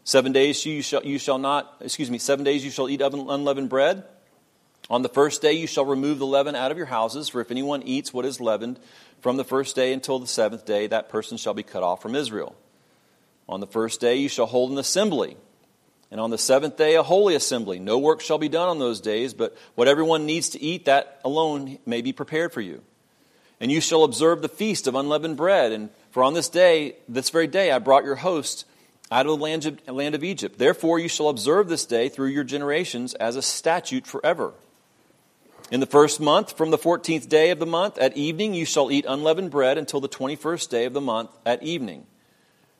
[0.04, 3.68] Seven days you shall, you shall not, excuse me, seven days you shall eat unleavened
[3.70, 4.04] bread.
[4.90, 7.50] On the first day you shall remove the leaven out of your houses, for if
[7.50, 8.78] anyone eats what is leavened
[9.20, 12.14] from the first day until the seventh day, that person shall be cut off from
[12.14, 12.54] Israel.
[13.48, 15.36] On the first day you shall hold an assembly
[16.14, 17.80] and on the seventh day, a holy assembly.
[17.80, 21.18] No work shall be done on those days, but what everyone needs to eat, that
[21.24, 22.82] alone may be prepared for you.
[23.60, 25.72] And you shall observe the feast of unleavened bread.
[25.72, 28.64] And for on this day, this very day, I brought your host
[29.10, 30.56] out of the land of, Egypt.
[30.56, 34.52] Therefore, you shall observe this day through your generations as a statute forever.
[35.72, 38.92] In the first month, from the fourteenth day of the month, at evening, you shall
[38.92, 42.06] eat unleavened bread until the twenty first day of the month at evening.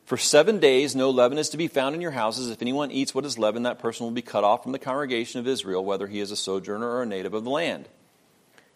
[0.05, 2.51] For seven days no leaven is to be found in your houses.
[2.51, 5.41] If anyone eats what is leavened, that person will be cut off from the congregation
[5.41, 7.89] of Israel, whether he is a sojourner or a native of the land.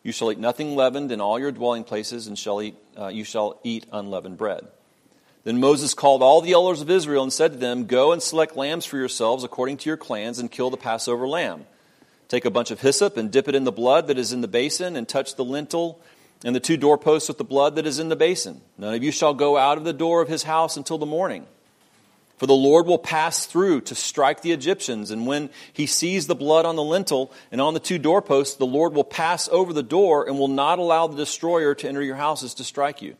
[0.03, 3.25] You shall eat nothing leavened in all your dwelling places, and shall eat, uh, you
[3.25, 4.69] shall eat unleavened bread.
[5.45, 8.57] Then Moses called all the elders of Israel and said to them, Go and select
[8.57, 11.67] lambs for yourselves according to your clans, and kill the Passover lamb.
[12.29, 14.49] Take a bunch of hyssop and dip it in the blood that is in the
[14.49, 16.01] basin, and touch the lintel
[16.45, 18.61] and the two doorposts with the blood that is in the basin.
[18.77, 21.47] None of you shall go out of the door of his house until the morning.
[22.37, 26.37] For the Lord will pass through to strike the Egyptians, and when he sees the
[26.37, 29.83] blood on the lintel and on the two doorposts, the Lord will pass over the
[29.83, 33.17] door and will not allow the destroyer to enter your houses to strike you.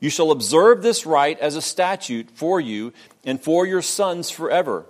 [0.00, 2.92] You shall observe this rite as a statute for you
[3.24, 4.84] and for your sons forever.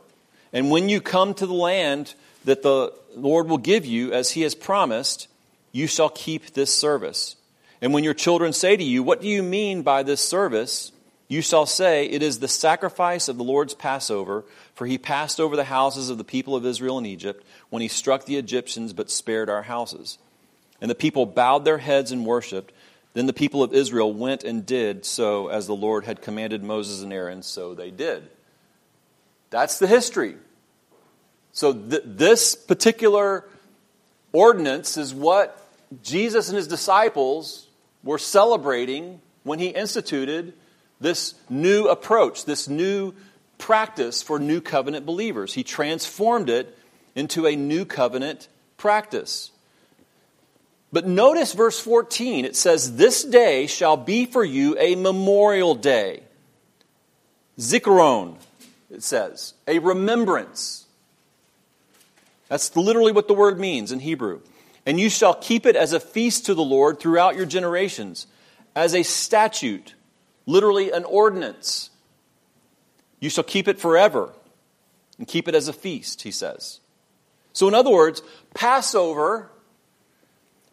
[0.52, 2.14] And when you come to the land
[2.46, 5.28] that the Lord will give you, as he has promised,
[5.74, 7.34] you shall keep this service.
[7.82, 10.92] And when your children say to you, What do you mean by this service?
[11.26, 15.56] You shall say, It is the sacrifice of the Lord's Passover, for he passed over
[15.56, 19.10] the houses of the people of Israel in Egypt when he struck the Egyptians but
[19.10, 20.16] spared our houses.
[20.80, 22.72] And the people bowed their heads and worshipped.
[23.14, 27.02] Then the people of Israel went and did so as the Lord had commanded Moses
[27.02, 28.30] and Aaron, so they did.
[29.50, 30.36] That's the history.
[31.52, 33.44] So, th- this particular
[34.32, 35.63] ordinance is what
[36.02, 37.68] Jesus and his disciples
[38.02, 40.54] were celebrating when he instituted
[41.00, 43.14] this new approach, this new
[43.58, 45.54] practice for new covenant believers.
[45.54, 46.76] He transformed it
[47.14, 49.50] into a new covenant practice.
[50.92, 52.44] But notice verse 14.
[52.44, 56.22] It says, This day shall be for you a memorial day.
[57.58, 58.36] Zikaron,
[58.90, 60.86] it says, a remembrance.
[62.48, 64.40] That's literally what the word means in Hebrew.
[64.86, 68.26] And you shall keep it as a feast to the Lord throughout your generations,
[68.76, 69.94] as a statute,
[70.46, 71.90] literally an ordinance.
[73.20, 74.32] You shall keep it forever
[75.18, 76.80] and keep it as a feast, he says.
[77.52, 78.20] So, in other words,
[78.52, 79.50] Passover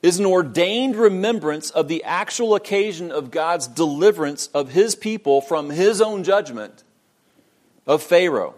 [0.02, 5.70] is an ordained remembrance of the actual occasion of God's deliverance of his people from
[5.70, 6.84] his own judgment
[7.86, 8.56] of Pharaoh,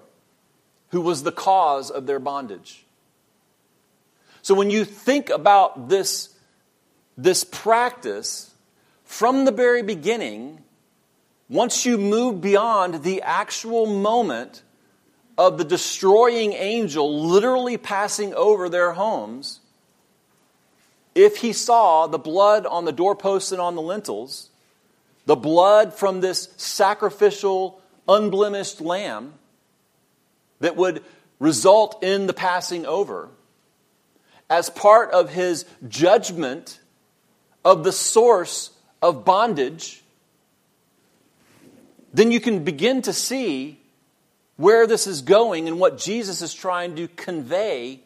[0.89, 2.82] who was the cause of their bondage.
[4.43, 6.29] So when you think about this,
[7.17, 8.53] this practice,
[9.05, 10.61] from the very beginning,
[11.47, 14.61] once you move beyond the actual moment
[15.37, 19.61] of the destroying angel literally passing over their homes,
[21.15, 24.49] if he saw the blood on the doorposts and on the lintels,
[25.25, 29.35] the blood from this sacrificial, unblemished lamb
[30.59, 31.01] that would
[31.39, 33.29] result in the passing over,
[34.53, 36.79] as part of his judgment
[37.65, 38.69] of the source
[39.01, 40.03] of bondage,
[42.13, 43.79] then you can begin to see
[44.57, 47.99] where this is going and what Jesus is trying to convey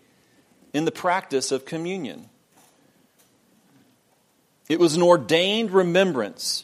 [0.71, 2.29] in the practice of communion.
[4.69, 6.63] It was an ordained remembrance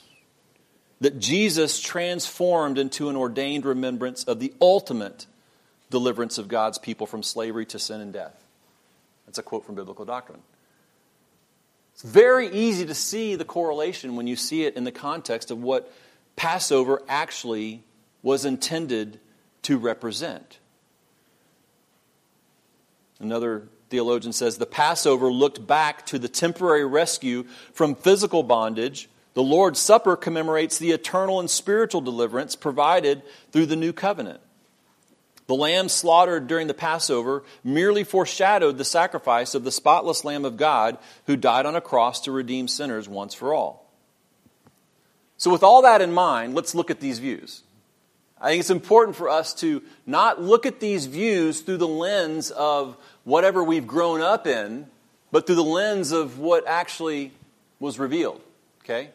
[1.02, 5.26] that Jesus transformed into an ordained remembrance of the ultimate
[5.90, 8.43] deliverance of God's people from slavery to sin and death.
[9.26, 10.42] That's a quote from biblical doctrine.
[11.94, 15.62] It's very easy to see the correlation when you see it in the context of
[15.62, 15.92] what
[16.36, 17.84] Passover actually
[18.24, 19.20] was intended
[19.64, 20.60] to represent.
[23.20, 29.08] Another theologian says the Passover looked back to the temporary rescue from physical bondage.
[29.36, 33.22] The Lord's Supper commemorates the eternal and spiritual deliverance provided
[33.52, 34.42] through the new covenant.
[35.48, 40.58] The lamb slaughtered during the Passover merely foreshadowed the sacrifice of the spotless Lamb of
[40.58, 43.92] God who died on a cross to redeem sinners once for all.
[45.38, 47.64] So, with all that in mind, let's look at these views.
[48.40, 52.52] I think it's important for us to not look at these views through the lens
[52.52, 54.88] of whatever we've grown up in,
[55.32, 57.32] but through the lens of what actually
[57.80, 58.42] was revealed.
[58.84, 59.10] Okay?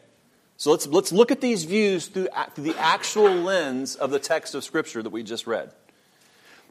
[0.57, 4.55] So let's, let's look at these views through, through the actual lens of the text
[4.55, 5.71] of Scripture that we just read.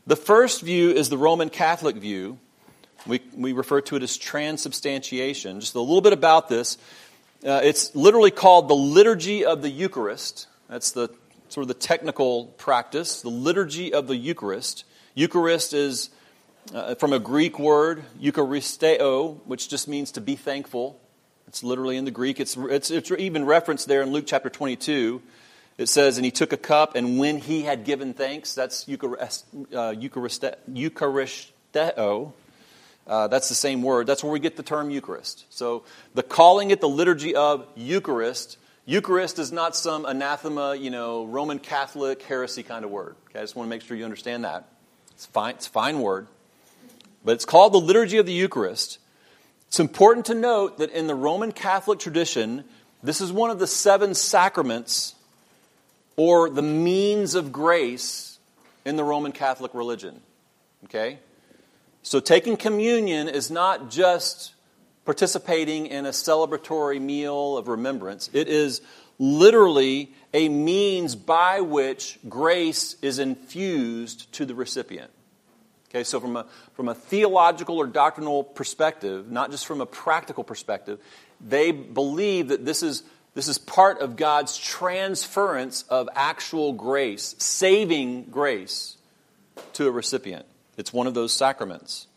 [0.09, 2.39] The first view is the Roman Catholic view.
[3.07, 5.61] We, we refer to it as transubstantiation.
[5.61, 6.79] Just a little bit about this.
[7.47, 10.47] Uh, it's literally called the Liturgy of the Eucharist.
[10.71, 11.11] That's the
[11.51, 14.85] sort of the technical practice, the Liturgy of the Eucharist.
[15.15, 16.09] Eucharist is
[16.73, 20.99] uh, from a Greek word, Eucharisteo, which just means to be thankful.
[21.49, 22.41] It's literally in the Greek.
[22.41, 25.21] It's, it's, it's even referenced there in Luke chapter 22.
[25.79, 29.47] It says, And he took a cup, and when he had given thanks, that's Eucharist,
[29.73, 32.33] uh, Euchariste, Eucharisteo.
[33.07, 34.07] Uh, that's the same word.
[34.07, 35.47] That's where we get the term Eucharist.
[35.49, 41.25] So the calling it the liturgy of Eucharist, Eucharist is not some anathema, you know,
[41.25, 43.15] Roman Catholic heresy kind of word.
[43.31, 44.69] Okay, I just want to make sure you understand that.
[45.13, 45.55] It's fine.
[45.55, 46.27] It's a fine word.
[47.25, 48.99] But it's called the Liturgy of the Eucharist.
[49.69, 52.65] It's important to note that in the Roman Catholic tradition,
[53.03, 55.15] this is one of the seven sacraments
[56.19, 58.39] or the means of grace
[58.85, 60.21] in the Roman Catholic religion.
[60.85, 61.21] Okay?
[62.03, 64.55] So taking communion is not just
[65.05, 68.83] participating in a celebratory meal of remembrance, it is
[69.19, 75.11] literally a means by which grace is infused to the recipient.
[75.89, 80.45] Okay, so from a, from a theological or doctrinal perspective, not just from a practical
[80.45, 80.99] perspective,
[81.41, 83.05] they believe that this is,
[83.39, 88.97] this is part of God's transference of actual grace, saving grace
[89.75, 90.45] to a recipient.
[90.77, 92.09] It's one of those sacraments.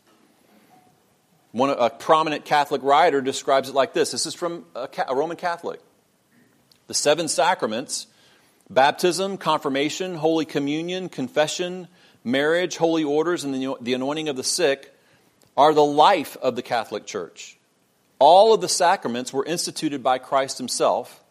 [1.52, 5.38] One, a prominent Catholic writer describes it like this this is from a, a Roman
[5.38, 5.80] Catholic.
[6.88, 8.08] The seven sacraments
[8.68, 11.88] baptism, confirmation, Holy Communion, confession,
[12.24, 14.92] marriage, holy orders, and the anointing of the sick
[15.56, 17.60] are the life of the Catholic Church.
[18.22, 21.24] All of the sacraments were instituted by Christ Himself,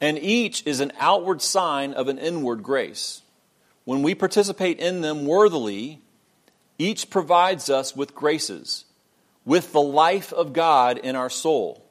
[0.00, 3.20] and each is an outward sign of an inward grace.
[3.84, 6.00] When we participate in them worthily,
[6.78, 8.86] each provides us with graces,
[9.44, 11.84] with the life of God in our soul.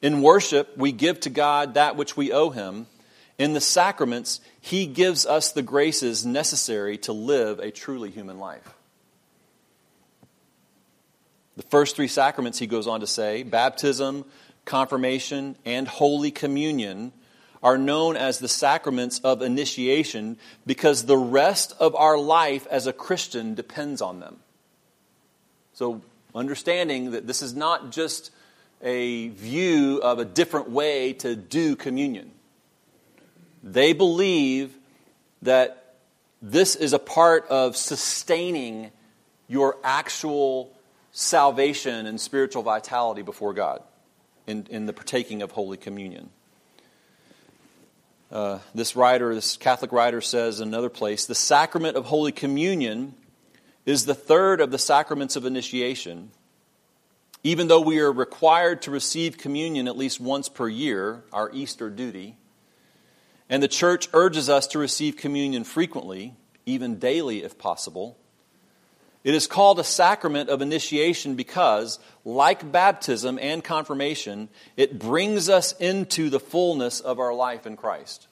[0.00, 2.86] In worship, we give to God that which we owe Him
[3.36, 8.74] in the sacraments, He gives us the graces necessary to live a truly human life.
[11.56, 14.24] The first three sacraments, he goes on to say baptism,
[14.64, 17.12] confirmation, and Holy Communion
[17.62, 20.36] are known as the sacraments of initiation
[20.66, 24.36] because the rest of our life as a Christian depends on them.
[25.72, 26.02] So,
[26.34, 28.30] understanding that this is not just
[28.82, 32.32] a view of a different way to do communion.
[33.62, 34.76] They believe
[35.40, 35.94] that
[36.42, 38.90] this is a part of sustaining
[39.48, 40.73] your actual
[41.16, 43.80] salvation and spiritual vitality before God
[44.48, 46.28] in, in the partaking of Holy Communion.
[48.32, 53.14] Uh, this writer, this Catholic writer, says in another place the sacrament of Holy Communion
[53.86, 56.32] is the third of the sacraments of initiation.
[57.44, 61.90] Even though we are required to receive communion at least once per year, our Easter
[61.90, 62.36] duty,
[63.48, 66.34] and the church urges us to receive communion frequently,
[66.66, 68.18] even daily if possible.
[69.24, 75.72] It is called a sacrament of initiation because, like baptism and confirmation, it brings us
[75.72, 78.28] into the fullness of our life in Christ.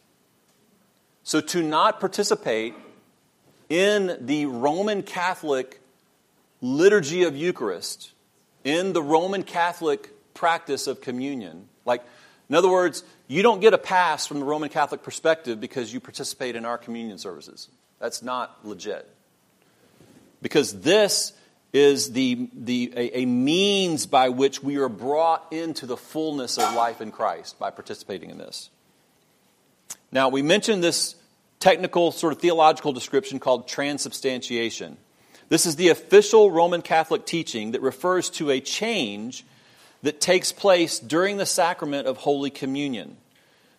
[1.24, 2.74] So, to not participate
[3.70, 5.80] in the Roman Catholic
[6.61, 8.12] liturgy of Eucharist,
[8.62, 12.03] in the Roman Catholic practice of communion, like
[12.51, 16.01] in other words, you don't get a pass from the Roman Catholic perspective because you
[16.01, 17.70] participate in our communion services.
[17.99, 19.09] That's not legit.
[20.43, 21.32] Because this
[21.72, 26.74] is the, the, a, a, means by which we are brought into the fullness of
[26.74, 28.68] life in Christ by participating in this.
[30.11, 31.16] Now, we mentioned this
[31.61, 34.99] technical, sort of theological description called transubstantiation.
[35.49, 39.47] This is the official Roman Catholic teaching that refers to a change
[40.03, 43.16] that takes place during the sacrament of Holy Communion.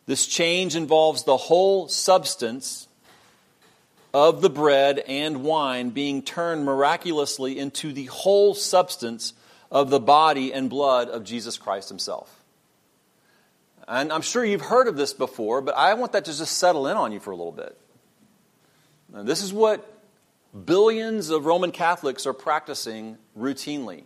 [0.05, 2.88] This change involves the whole substance
[4.14, 9.34] of the bread and wine being turned miraculously into the whole substance
[9.72, 12.43] of the body and blood of Jesus Christ Himself.
[13.88, 16.88] And I'm sure you've heard of this before, but I want that to just settle
[16.88, 17.78] in on you for a little bit.
[19.11, 19.88] This is what
[20.66, 24.03] billions of Roman Catholics are practicing routinely.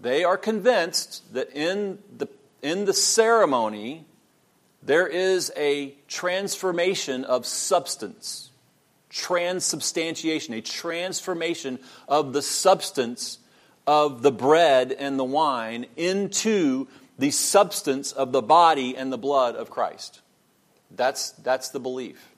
[0.00, 2.28] They are convinced that in the,
[2.60, 4.04] in the ceremony,
[4.82, 8.51] there is a transformation of substance
[9.12, 13.38] transubstantiation, a transformation of the substance
[13.86, 16.88] of the bread and the wine into
[17.18, 20.20] the substance of the body and the blood of Christ.
[20.90, 22.28] That's, that's the belief.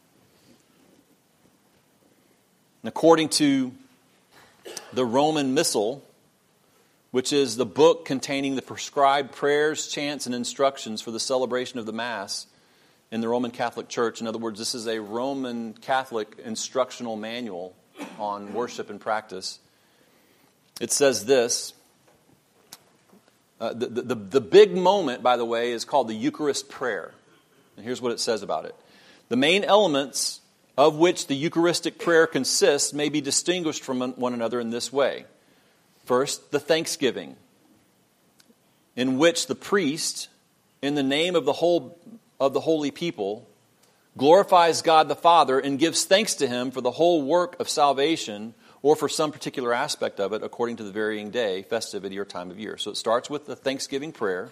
[2.83, 3.72] And according to
[4.93, 6.03] the Roman Missal,
[7.12, 11.87] which is the book containing the prescribed prayers, chants, and instructions for the celebration of
[11.87, 12.47] the Mass,
[13.14, 14.20] in the Roman Catholic Church.
[14.20, 17.72] In other words, this is a Roman Catholic instructional manual
[18.18, 19.60] on worship and practice.
[20.80, 21.74] It says this.
[23.60, 27.14] Uh, the, the, the big moment, by the way, is called the Eucharist prayer.
[27.76, 28.74] And here's what it says about it
[29.28, 30.40] The main elements
[30.76, 35.24] of which the Eucharistic prayer consists may be distinguished from one another in this way.
[36.04, 37.36] First, the thanksgiving,
[38.96, 40.26] in which the priest,
[40.82, 41.96] in the name of the whole
[42.41, 43.49] of the holy people,
[44.16, 48.55] glorifies God the Father, and gives thanks to Him for the whole work of salvation
[48.82, 52.51] or for some particular aspect of it according to the varying day, festivity, or time
[52.51, 52.76] of year.
[52.76, 54.51] So it starts with the thanksgiving prayer.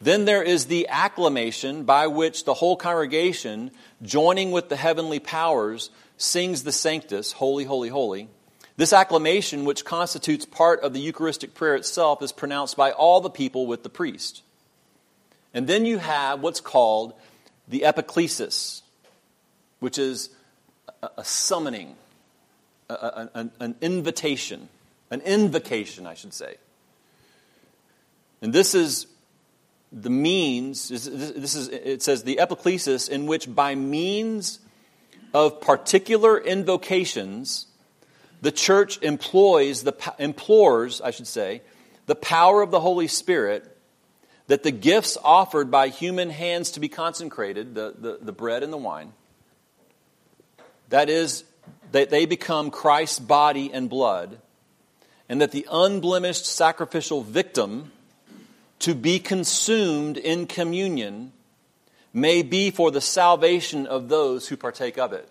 [0.00, 5.90] Then there is the acclamation by which the whole congregation, joining with the heavenly powers,
[6.16, 8.28] sings the Sanctus, Holy, Holy, Holy.
[8.76, 13.28] This acclamation, which constitutes part of the Eucharistic prayer itself, is pronounced by all the
[13.28, 14.42] people with the priest.
[15.54, 17.14] And then you have what's called
[17.66, 18.82] the epiclesis,
[19.80, 20.30] which is
[21.02, 21.96] a, a summoning,
[22.88, 24.68] a, a, an, an invitation,
[25.10, 26.56] an invocation, I should say.
[28.40, 29.06] And this is
[29.90, 34.60] the means, this is, it says the epiclesis in which by means
[35.32, 37.66] of particular invocations,
[38.40, 41.62] the church employs the, implores, I should say,
[42.06, 43.77] the power of the Holy Spirit
[44.48, 48.72] that the gifts offered by human hands to be consecrated, the, the, the bread and
[48.72, 49.12] the wine,
[50.88, 51.44] that is,
[51.92, 54.38] that they become Christ's body and blood,
[55.28, 57.92] and that the unblemished sacrificial victim
[58.80, 61.32] to be consumed in communion
[62.14, 65.28] may be for the salvation of those who partake of it.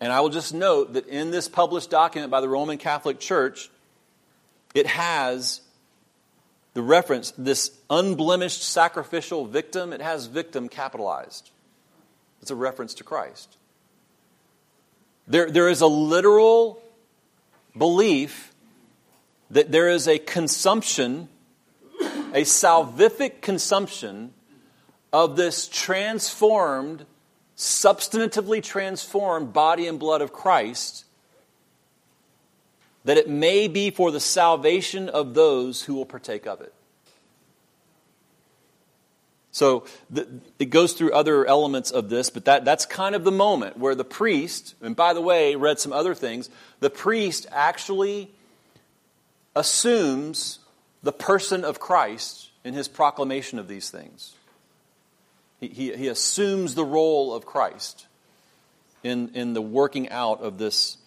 [0.00, 3.70] And I will just note that in this published document by the Roman Catholic Church,
[4.74, 5.62] it has
[6.78, 11.50] the reference, this unblemished sacrificial victim, it has victim capitalized.
[12.40, 13.56] It's a reference to Christ.
[15.26, 16.80] There, there is a literal
[17.76, 18.54] belief
[19.50, 21.28] that there is a consumption,
[22.32, 24.32] a salvific consumption
[25.12, 27.06] of this transformed,
[27.56, 31.06] substantively transformed body and blood of Christ
[33.04, 36.72] that it may be for the salvation of those who will partake of it.
[39.50, 40.28] So the,
[40.58, 43.94] it goes through other elements of this, but that, that's kind of the moment where
[43.94, 46.48] the priest, and by the way, read some other things,
[46.80, 48.30] the priest actually
[49.56, 50.60] assumes
[51.02, 54.34] the person of Christ in his proclamation of these things.
[55.60, 58.06] He, he, he assumes the role of Christ
[59.02, 60.98] in, in the working out of this,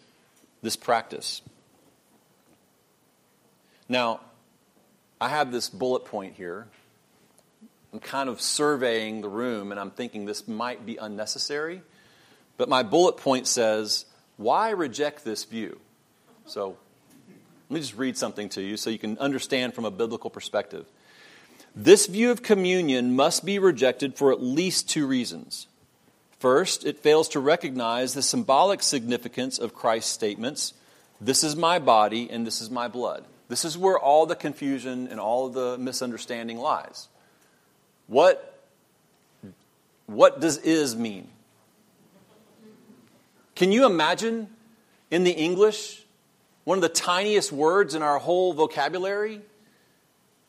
[0.61, 1.41] this practice.
[3.91, 4.21] Now,
[5.19, 6.65] I have this bullet point here.
[7.91, 11.81] I'm kind of surveying the room and I'm thinking this might be unnecessary.
[12.55, 14.05] But my bullet point says,
[14.37, 15.77] Why reject this view?
[16.45, 16.77] So
[17.69, 20.85] let me just read something to you so you can understand from a biblical perspective.
[21.75, 25.67] This view of communion must be rejected for at least two reasons.
[26.39, 30.75] First, it fails to recognize the symbolic significance of Christ's statements
[31.19, 33.25] this is my body and this is my blood.
[33.51, 37.09] This is where all the confusion and all the misunderstanding lies.
[38.07, 38.65] What,
[40.05, 41.27] what does is mean?
[43.55, 44.47] Can you imagine
[45.11, 46.01] in the English,
[46.63, 49.41] one of the tiniest words in our whole vocabulary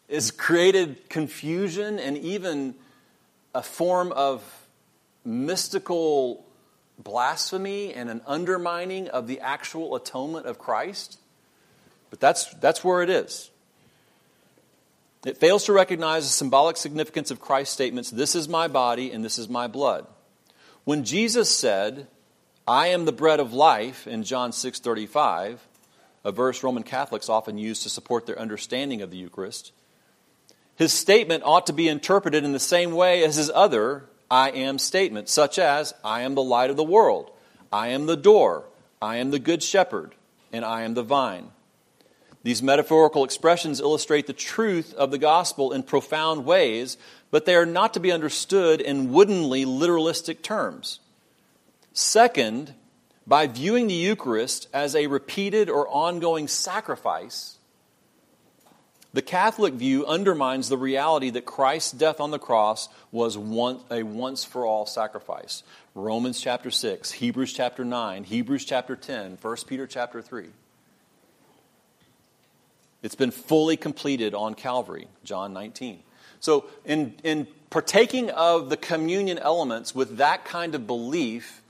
[0.08, 2.76] is created confusion and even
[3.52, 4.44] a form of
[5.24, 6.46] mystical
[7.00, 11.18] blasphemy and an undermining of the actual atonement of Christ?
[12.12, 13.50] But that's, that's where it is.
[15.24, 19.24] It fails to recognize the symbolic significance of Christ's statements, This is my body and
[19.24, 20.06] this is my blood.
[20.84, 22.08] When Jesus said,
[22.68, 25.56] I am the bread of life in John 6:35,
[26.22, 29.72] a verse Roman Catholics often use to support their understanding of the Eucharist,
[30.76, 34.78] his statement ought to be interpreted in the same way as his other I am
[34.78, 37.30] statements, such as I am the light of the world,
[37.72, 38.64] I am the door,
[39.00, 40.14] I am the good shepherd,
[40.52, 41.52] and I am the vine.
[42.42, 46.98] These metaphorical expressions illustrate the truth of the gospel in profound ways,
[47.30, 50.98] but they are not to be understood in woodenly literalistic terms.
[51.92, 52.74] Second,
[53.26, 57.58] by viewing the Eucharist as a repeated or ongoing sacrifice,
[59.12, 64.42] the Catholic view undermines the reality that Christ's death on the cross was a once
[64.44, 65.62] for all sacrifice.
[65.94, 70.48] Romans chapter 6, Hebrews chapter 9, Hebrews chapter 10, 1 Peter chapter 3.
[73.02, 76.00] It's been fully completed on Calvary, John 19.
[76.40, 81.62] So, in, in partaking of the communion elements with that kind of belief,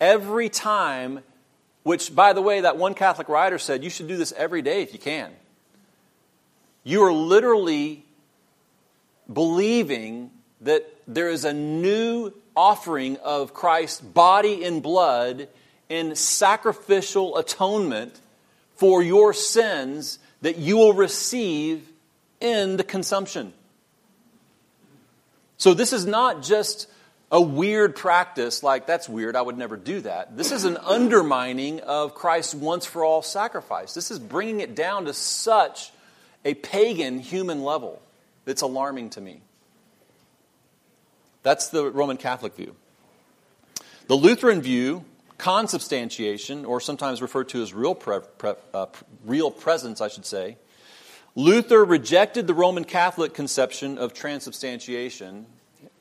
[0.00, 1.20] every time,
[1.82, 4.82] which, by the way, that one Catholic writer said you should do this every day
[4.82, 5.30] if you can.
[6.84, 8.04] You are literally
[9.30, 10.30] believing
[10.62, 15.48] that there is a new offering of Christ's body and blood
[15.88, 18.20] in sacrificial atonement
[18.74, 21.88] for your sins that you will receive
[22.40, 23.52] in the consumption.
[25.56, 26.88] So, this is not just
[27.30, 30.36] a weird practice like that's weird, I would never do that.
[30.36, 33.92] This is an undermining of Christ's once for all sacrifice.
[33.92, 35.92] This is bringing it down to such
[36.44, 38.00] a pagan human level
[38.44, 39.40] that's alarming to me.
[41.42, 42.74] That's the Roman Catholic view.
[44.06, 45.04] The Lutheran view
[45.38, 48.86] consubstantiation, or sometimes referred to as real, pre- pre- uh,
[49.28, 50.56] real presence, I should say,
[51.34, 55.46] Luther rejected the Roman Catholic conception of transubstantiation,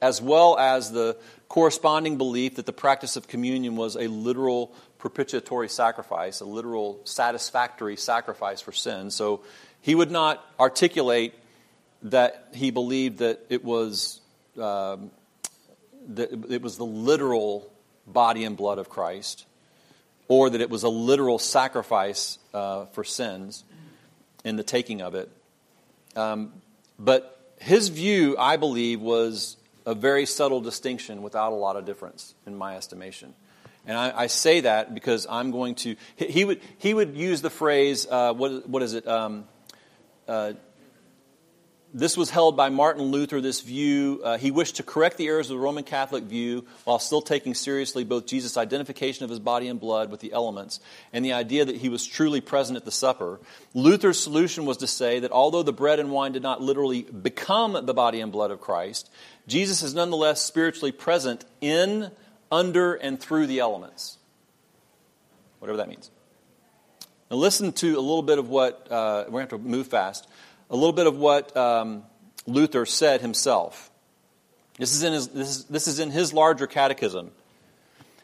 [0.02, 1.18] as well as the
[1.48, 7.96] corresponding belief that the practice of communion was a literal propitiatory sacrifice, a literal satisfactory
[7.96, 9.12] sacrifice for sin.
[9.12, 9.44] So
[9.82, 11.34] he would not articulate
[12.04, 14.22] that he believed that it was
[14.58, 15.12] um,
[16.10, 17.72] that it was the literal
[18.06, 19.46] body and blood of Christ,
[20.28, 23.64] or that it was a literal sacrifice uh, for sins
[24.44, 25.30] in the taking of it.
[26.16, 26.54] Um,
[27.00, 32.36] but his view, I believe, was a very subtle distinction without a lot of difference,
[32.46, 33.34] in my estimation.
[33.86, 35.96] And I, I say that because I'm going to.
[36.18, 39.08] He would, he would use the phrase, uh, what, what is it?
[39.08, 39.46] Um,
[40.28, 40.54] uh,
[41.98, 44.22] this was held by Martin Luther, this view.
[44.24, 47.56] Uh, he wished to correct the errors of the Roman Catholic view while still taking
[47.56, 50.80] seriously both Jesus' identification of his body and blood with the elements
[51.12, 53.40] and the idea that he was truly present at the supper.
[53.74, 57.86] Luther's solution was to say that although the bread and wine did not literally become
[57.88, 59.10] the body and blood of Christ,
[59.48, 62.12] Jesus is nonetheless spiritually present in,
[62.52, 64.20] under, and through the elements.
[65.58, 66.12] Whatever that means.
[67.32, 69.88] Now, listen to a little bit of what, uh, we're going to have to move
[69.88, 70.28] fast
[70.70, 72.04] a little bit of what um,
[72.46, 73.92] Luther said himself.
[74.78, 77.32] This is, in his, this, is, this is in his larger catechism.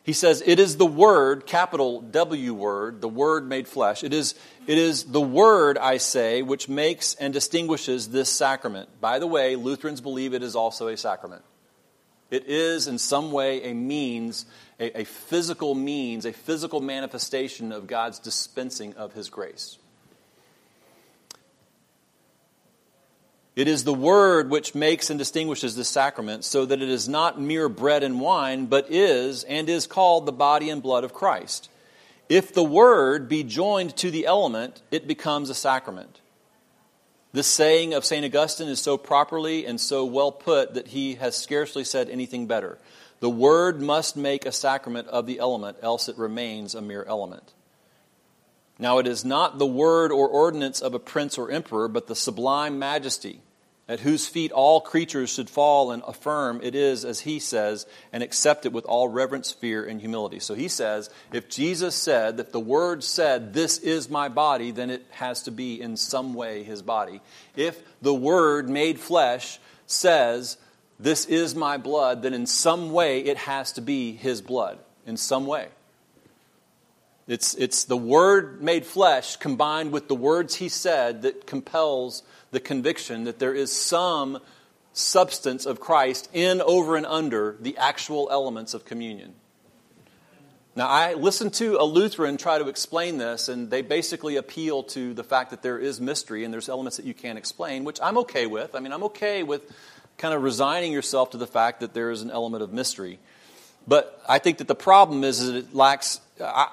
[0.03, 4.03] He says, It is the Word, capital W word, the Word made flesh.
[4.03, 4.35] It is,
[4.67, 8.89] it is the Word, I say, which makes and distinguishes this sacrament.
[8.99, 11.43] By the way, Lutherans believe it is also a sacrament.
[12.29, 14.45] It is, in some way, a means,
[14.79, 19.77] a, a physical means, a physical manifestation of God's dispensing of His grace.
[23.55, 27.39] It is the Word which makes and distinguishes this sacrament, so that it is not
[27.39, 31.69] mere bread and wine, but is and is called the body and blood of Christ.
[32.29, 36.19] If the Word be joined to the element, it becomes a sacrament.
[37.31, 38.25] This saying of St.
[38.25, 42.79] Augustine is so properly and so well put that he has scarcely said anything better.
[43.19, 47.53] The Word must make a sacrament of the element, else it remains a mere element.
[48.79, 52.15] Now it is not the word or ordinance of a prince or emperor, but the
[52.15, 53.41] sublime majesty,
[53.87, 58.23] at whose feet all creatures should fall and affirm it is, as he says, and
[58.23, 60.39] accept it with all reverence, fear, and humility.
[60.39, 64.89] So he says, if Jesus said that the word said, This is my body, then
[64.89, 67.19] it has to be in some way his body.
[67.55, 70.57] If the word made flesh says,
[70.97, 74.79] This is my blood, then in some way it has to be his blood.
[75.05, 75.67] In some way.
[77.27, 82.23] It's, it's the Word made flesh combined with the words He said that compels
[82.53, 84.39] the conviction that there is some
[84.93, 89.33] substance of Christ in, over, and under the actual elements of communion.
[90.75, 95.13] Now, I listened to a Lutheran try to explain this, and they basically appeal to
[95.13, 98.17] the fact that there is mystery and there's elements that you can't explain, which I'm
[98.19, 98.73] okay with.
[98.73, 99.61] I mean, I'm okay with
[100.17, 103.19] kind of resigning yourself to the fact that there is an element of mystery.
[103.87, 106.21] But I think that the problem is that it lacks.
[106.41, 106.69] I,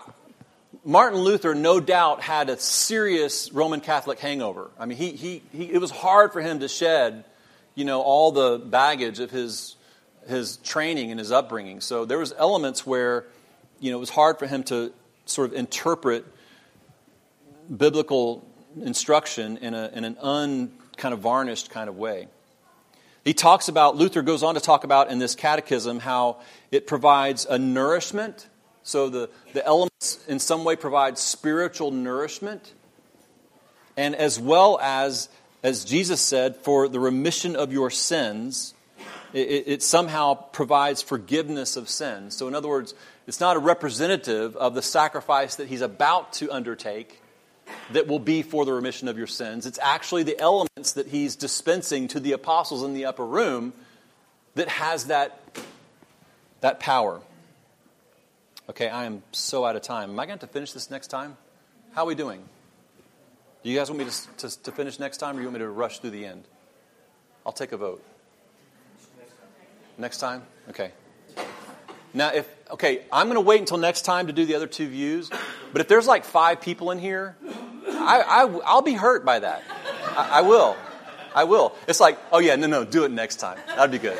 [0.85, 4.71] Martin Luther, no doubt, had a serious Roman Catholic hangover.
[4.79, 7.25] I mean, he, he, he, it was hard for him to shed,
[7.75, 9.77] you know, all the baggage of his,
[10.27, 11.81] his training and his upbringing.
[11.81, 13.27] So there was elements where,
[13.79, 14.93] you know, it was hard for him to
[15.27, 16.25] sort of interpret
[17.75, 18.47] biblical
[18.81, 22.29] instruction in, a, in an un kind of varnished kind of way.
[23.23, 26.39] He talks about, Luther goes on to talk about in this catechism how
[26.71, 28.49] it provides a nourishment.
[28.83, 32.73] So the, the elements in some way provide spiritual nourishment.
[33.97, 35.29] And as well as,
[35.63, 38.75] as Jesus said, for the remission of your sins,
[39.33, 42.37] it, it somehow provides forgiveness of sins.
[42.37, 42.95] So, in other words,
[43.27, 47.21] it's not a representative of the sacrifice that he's about to undertake
[47.93, 49.67] that will be for the remission of your sins.
[49.67, 53.73] It's actually the elements that he's dispensing to the apostles in the upper room
[54.55, 55.41] that has that,
[56.61, 57.21] that power.
[58.71, 60.11] Okay, I am so out of time.
[60.11, 61.37] Am I going to finish this next time?
[61.93, 62.41] How are we doing?
[63.65, 65.59] Do you guys want me to, to, to finish next time or you want me
[65.59, 66.45] to rush through the end?
[67.45, 68.01] I'll take a vote.
[69.99, 70.43] Next time?
[70.69, 70.93] Okay.
[72.15, 74.87] Now, if, okay, I'm going to wait until next time to do the other two
[74.87, 75.31] views,
[75.73, 77.37] but if there's like five people in here,
[77.89, 79.65] I, I, will be hurt by that.
[80.17, 80.77] I, I will.
[81.35, 81.75] I will.
[81.89, 83.59] It's like, oh yeah, no, no, do it next time.
[83.67, 84.19] That'd be good.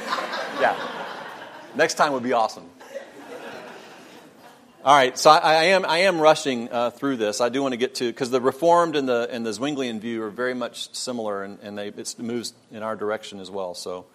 [0.61, 0.77] Yeah.
[1.77, 2.70] Next time would be awesome.
[4.83, 7.43] All right, so I, I am I am rushing uh, through this.
[7.43, 10.23] I do want to get to because the Reformed and the and the Zwinglian view
[10.23, 13.75] are very much similar, and, and they it moves in our direction as well.
[13.75, 14.07] So,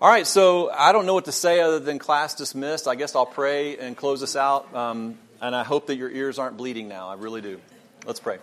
[0.00, 2.88] all right, so I don't know what to say other than class dismissed.
[2.88, 6.38] I guess I'll pray and close this out, um, and I hope that your ears
[6.38, 7.10] aren't bleeding now.
[7.10, 7.60] I really do.
[8.06, 8.38] Let's pray.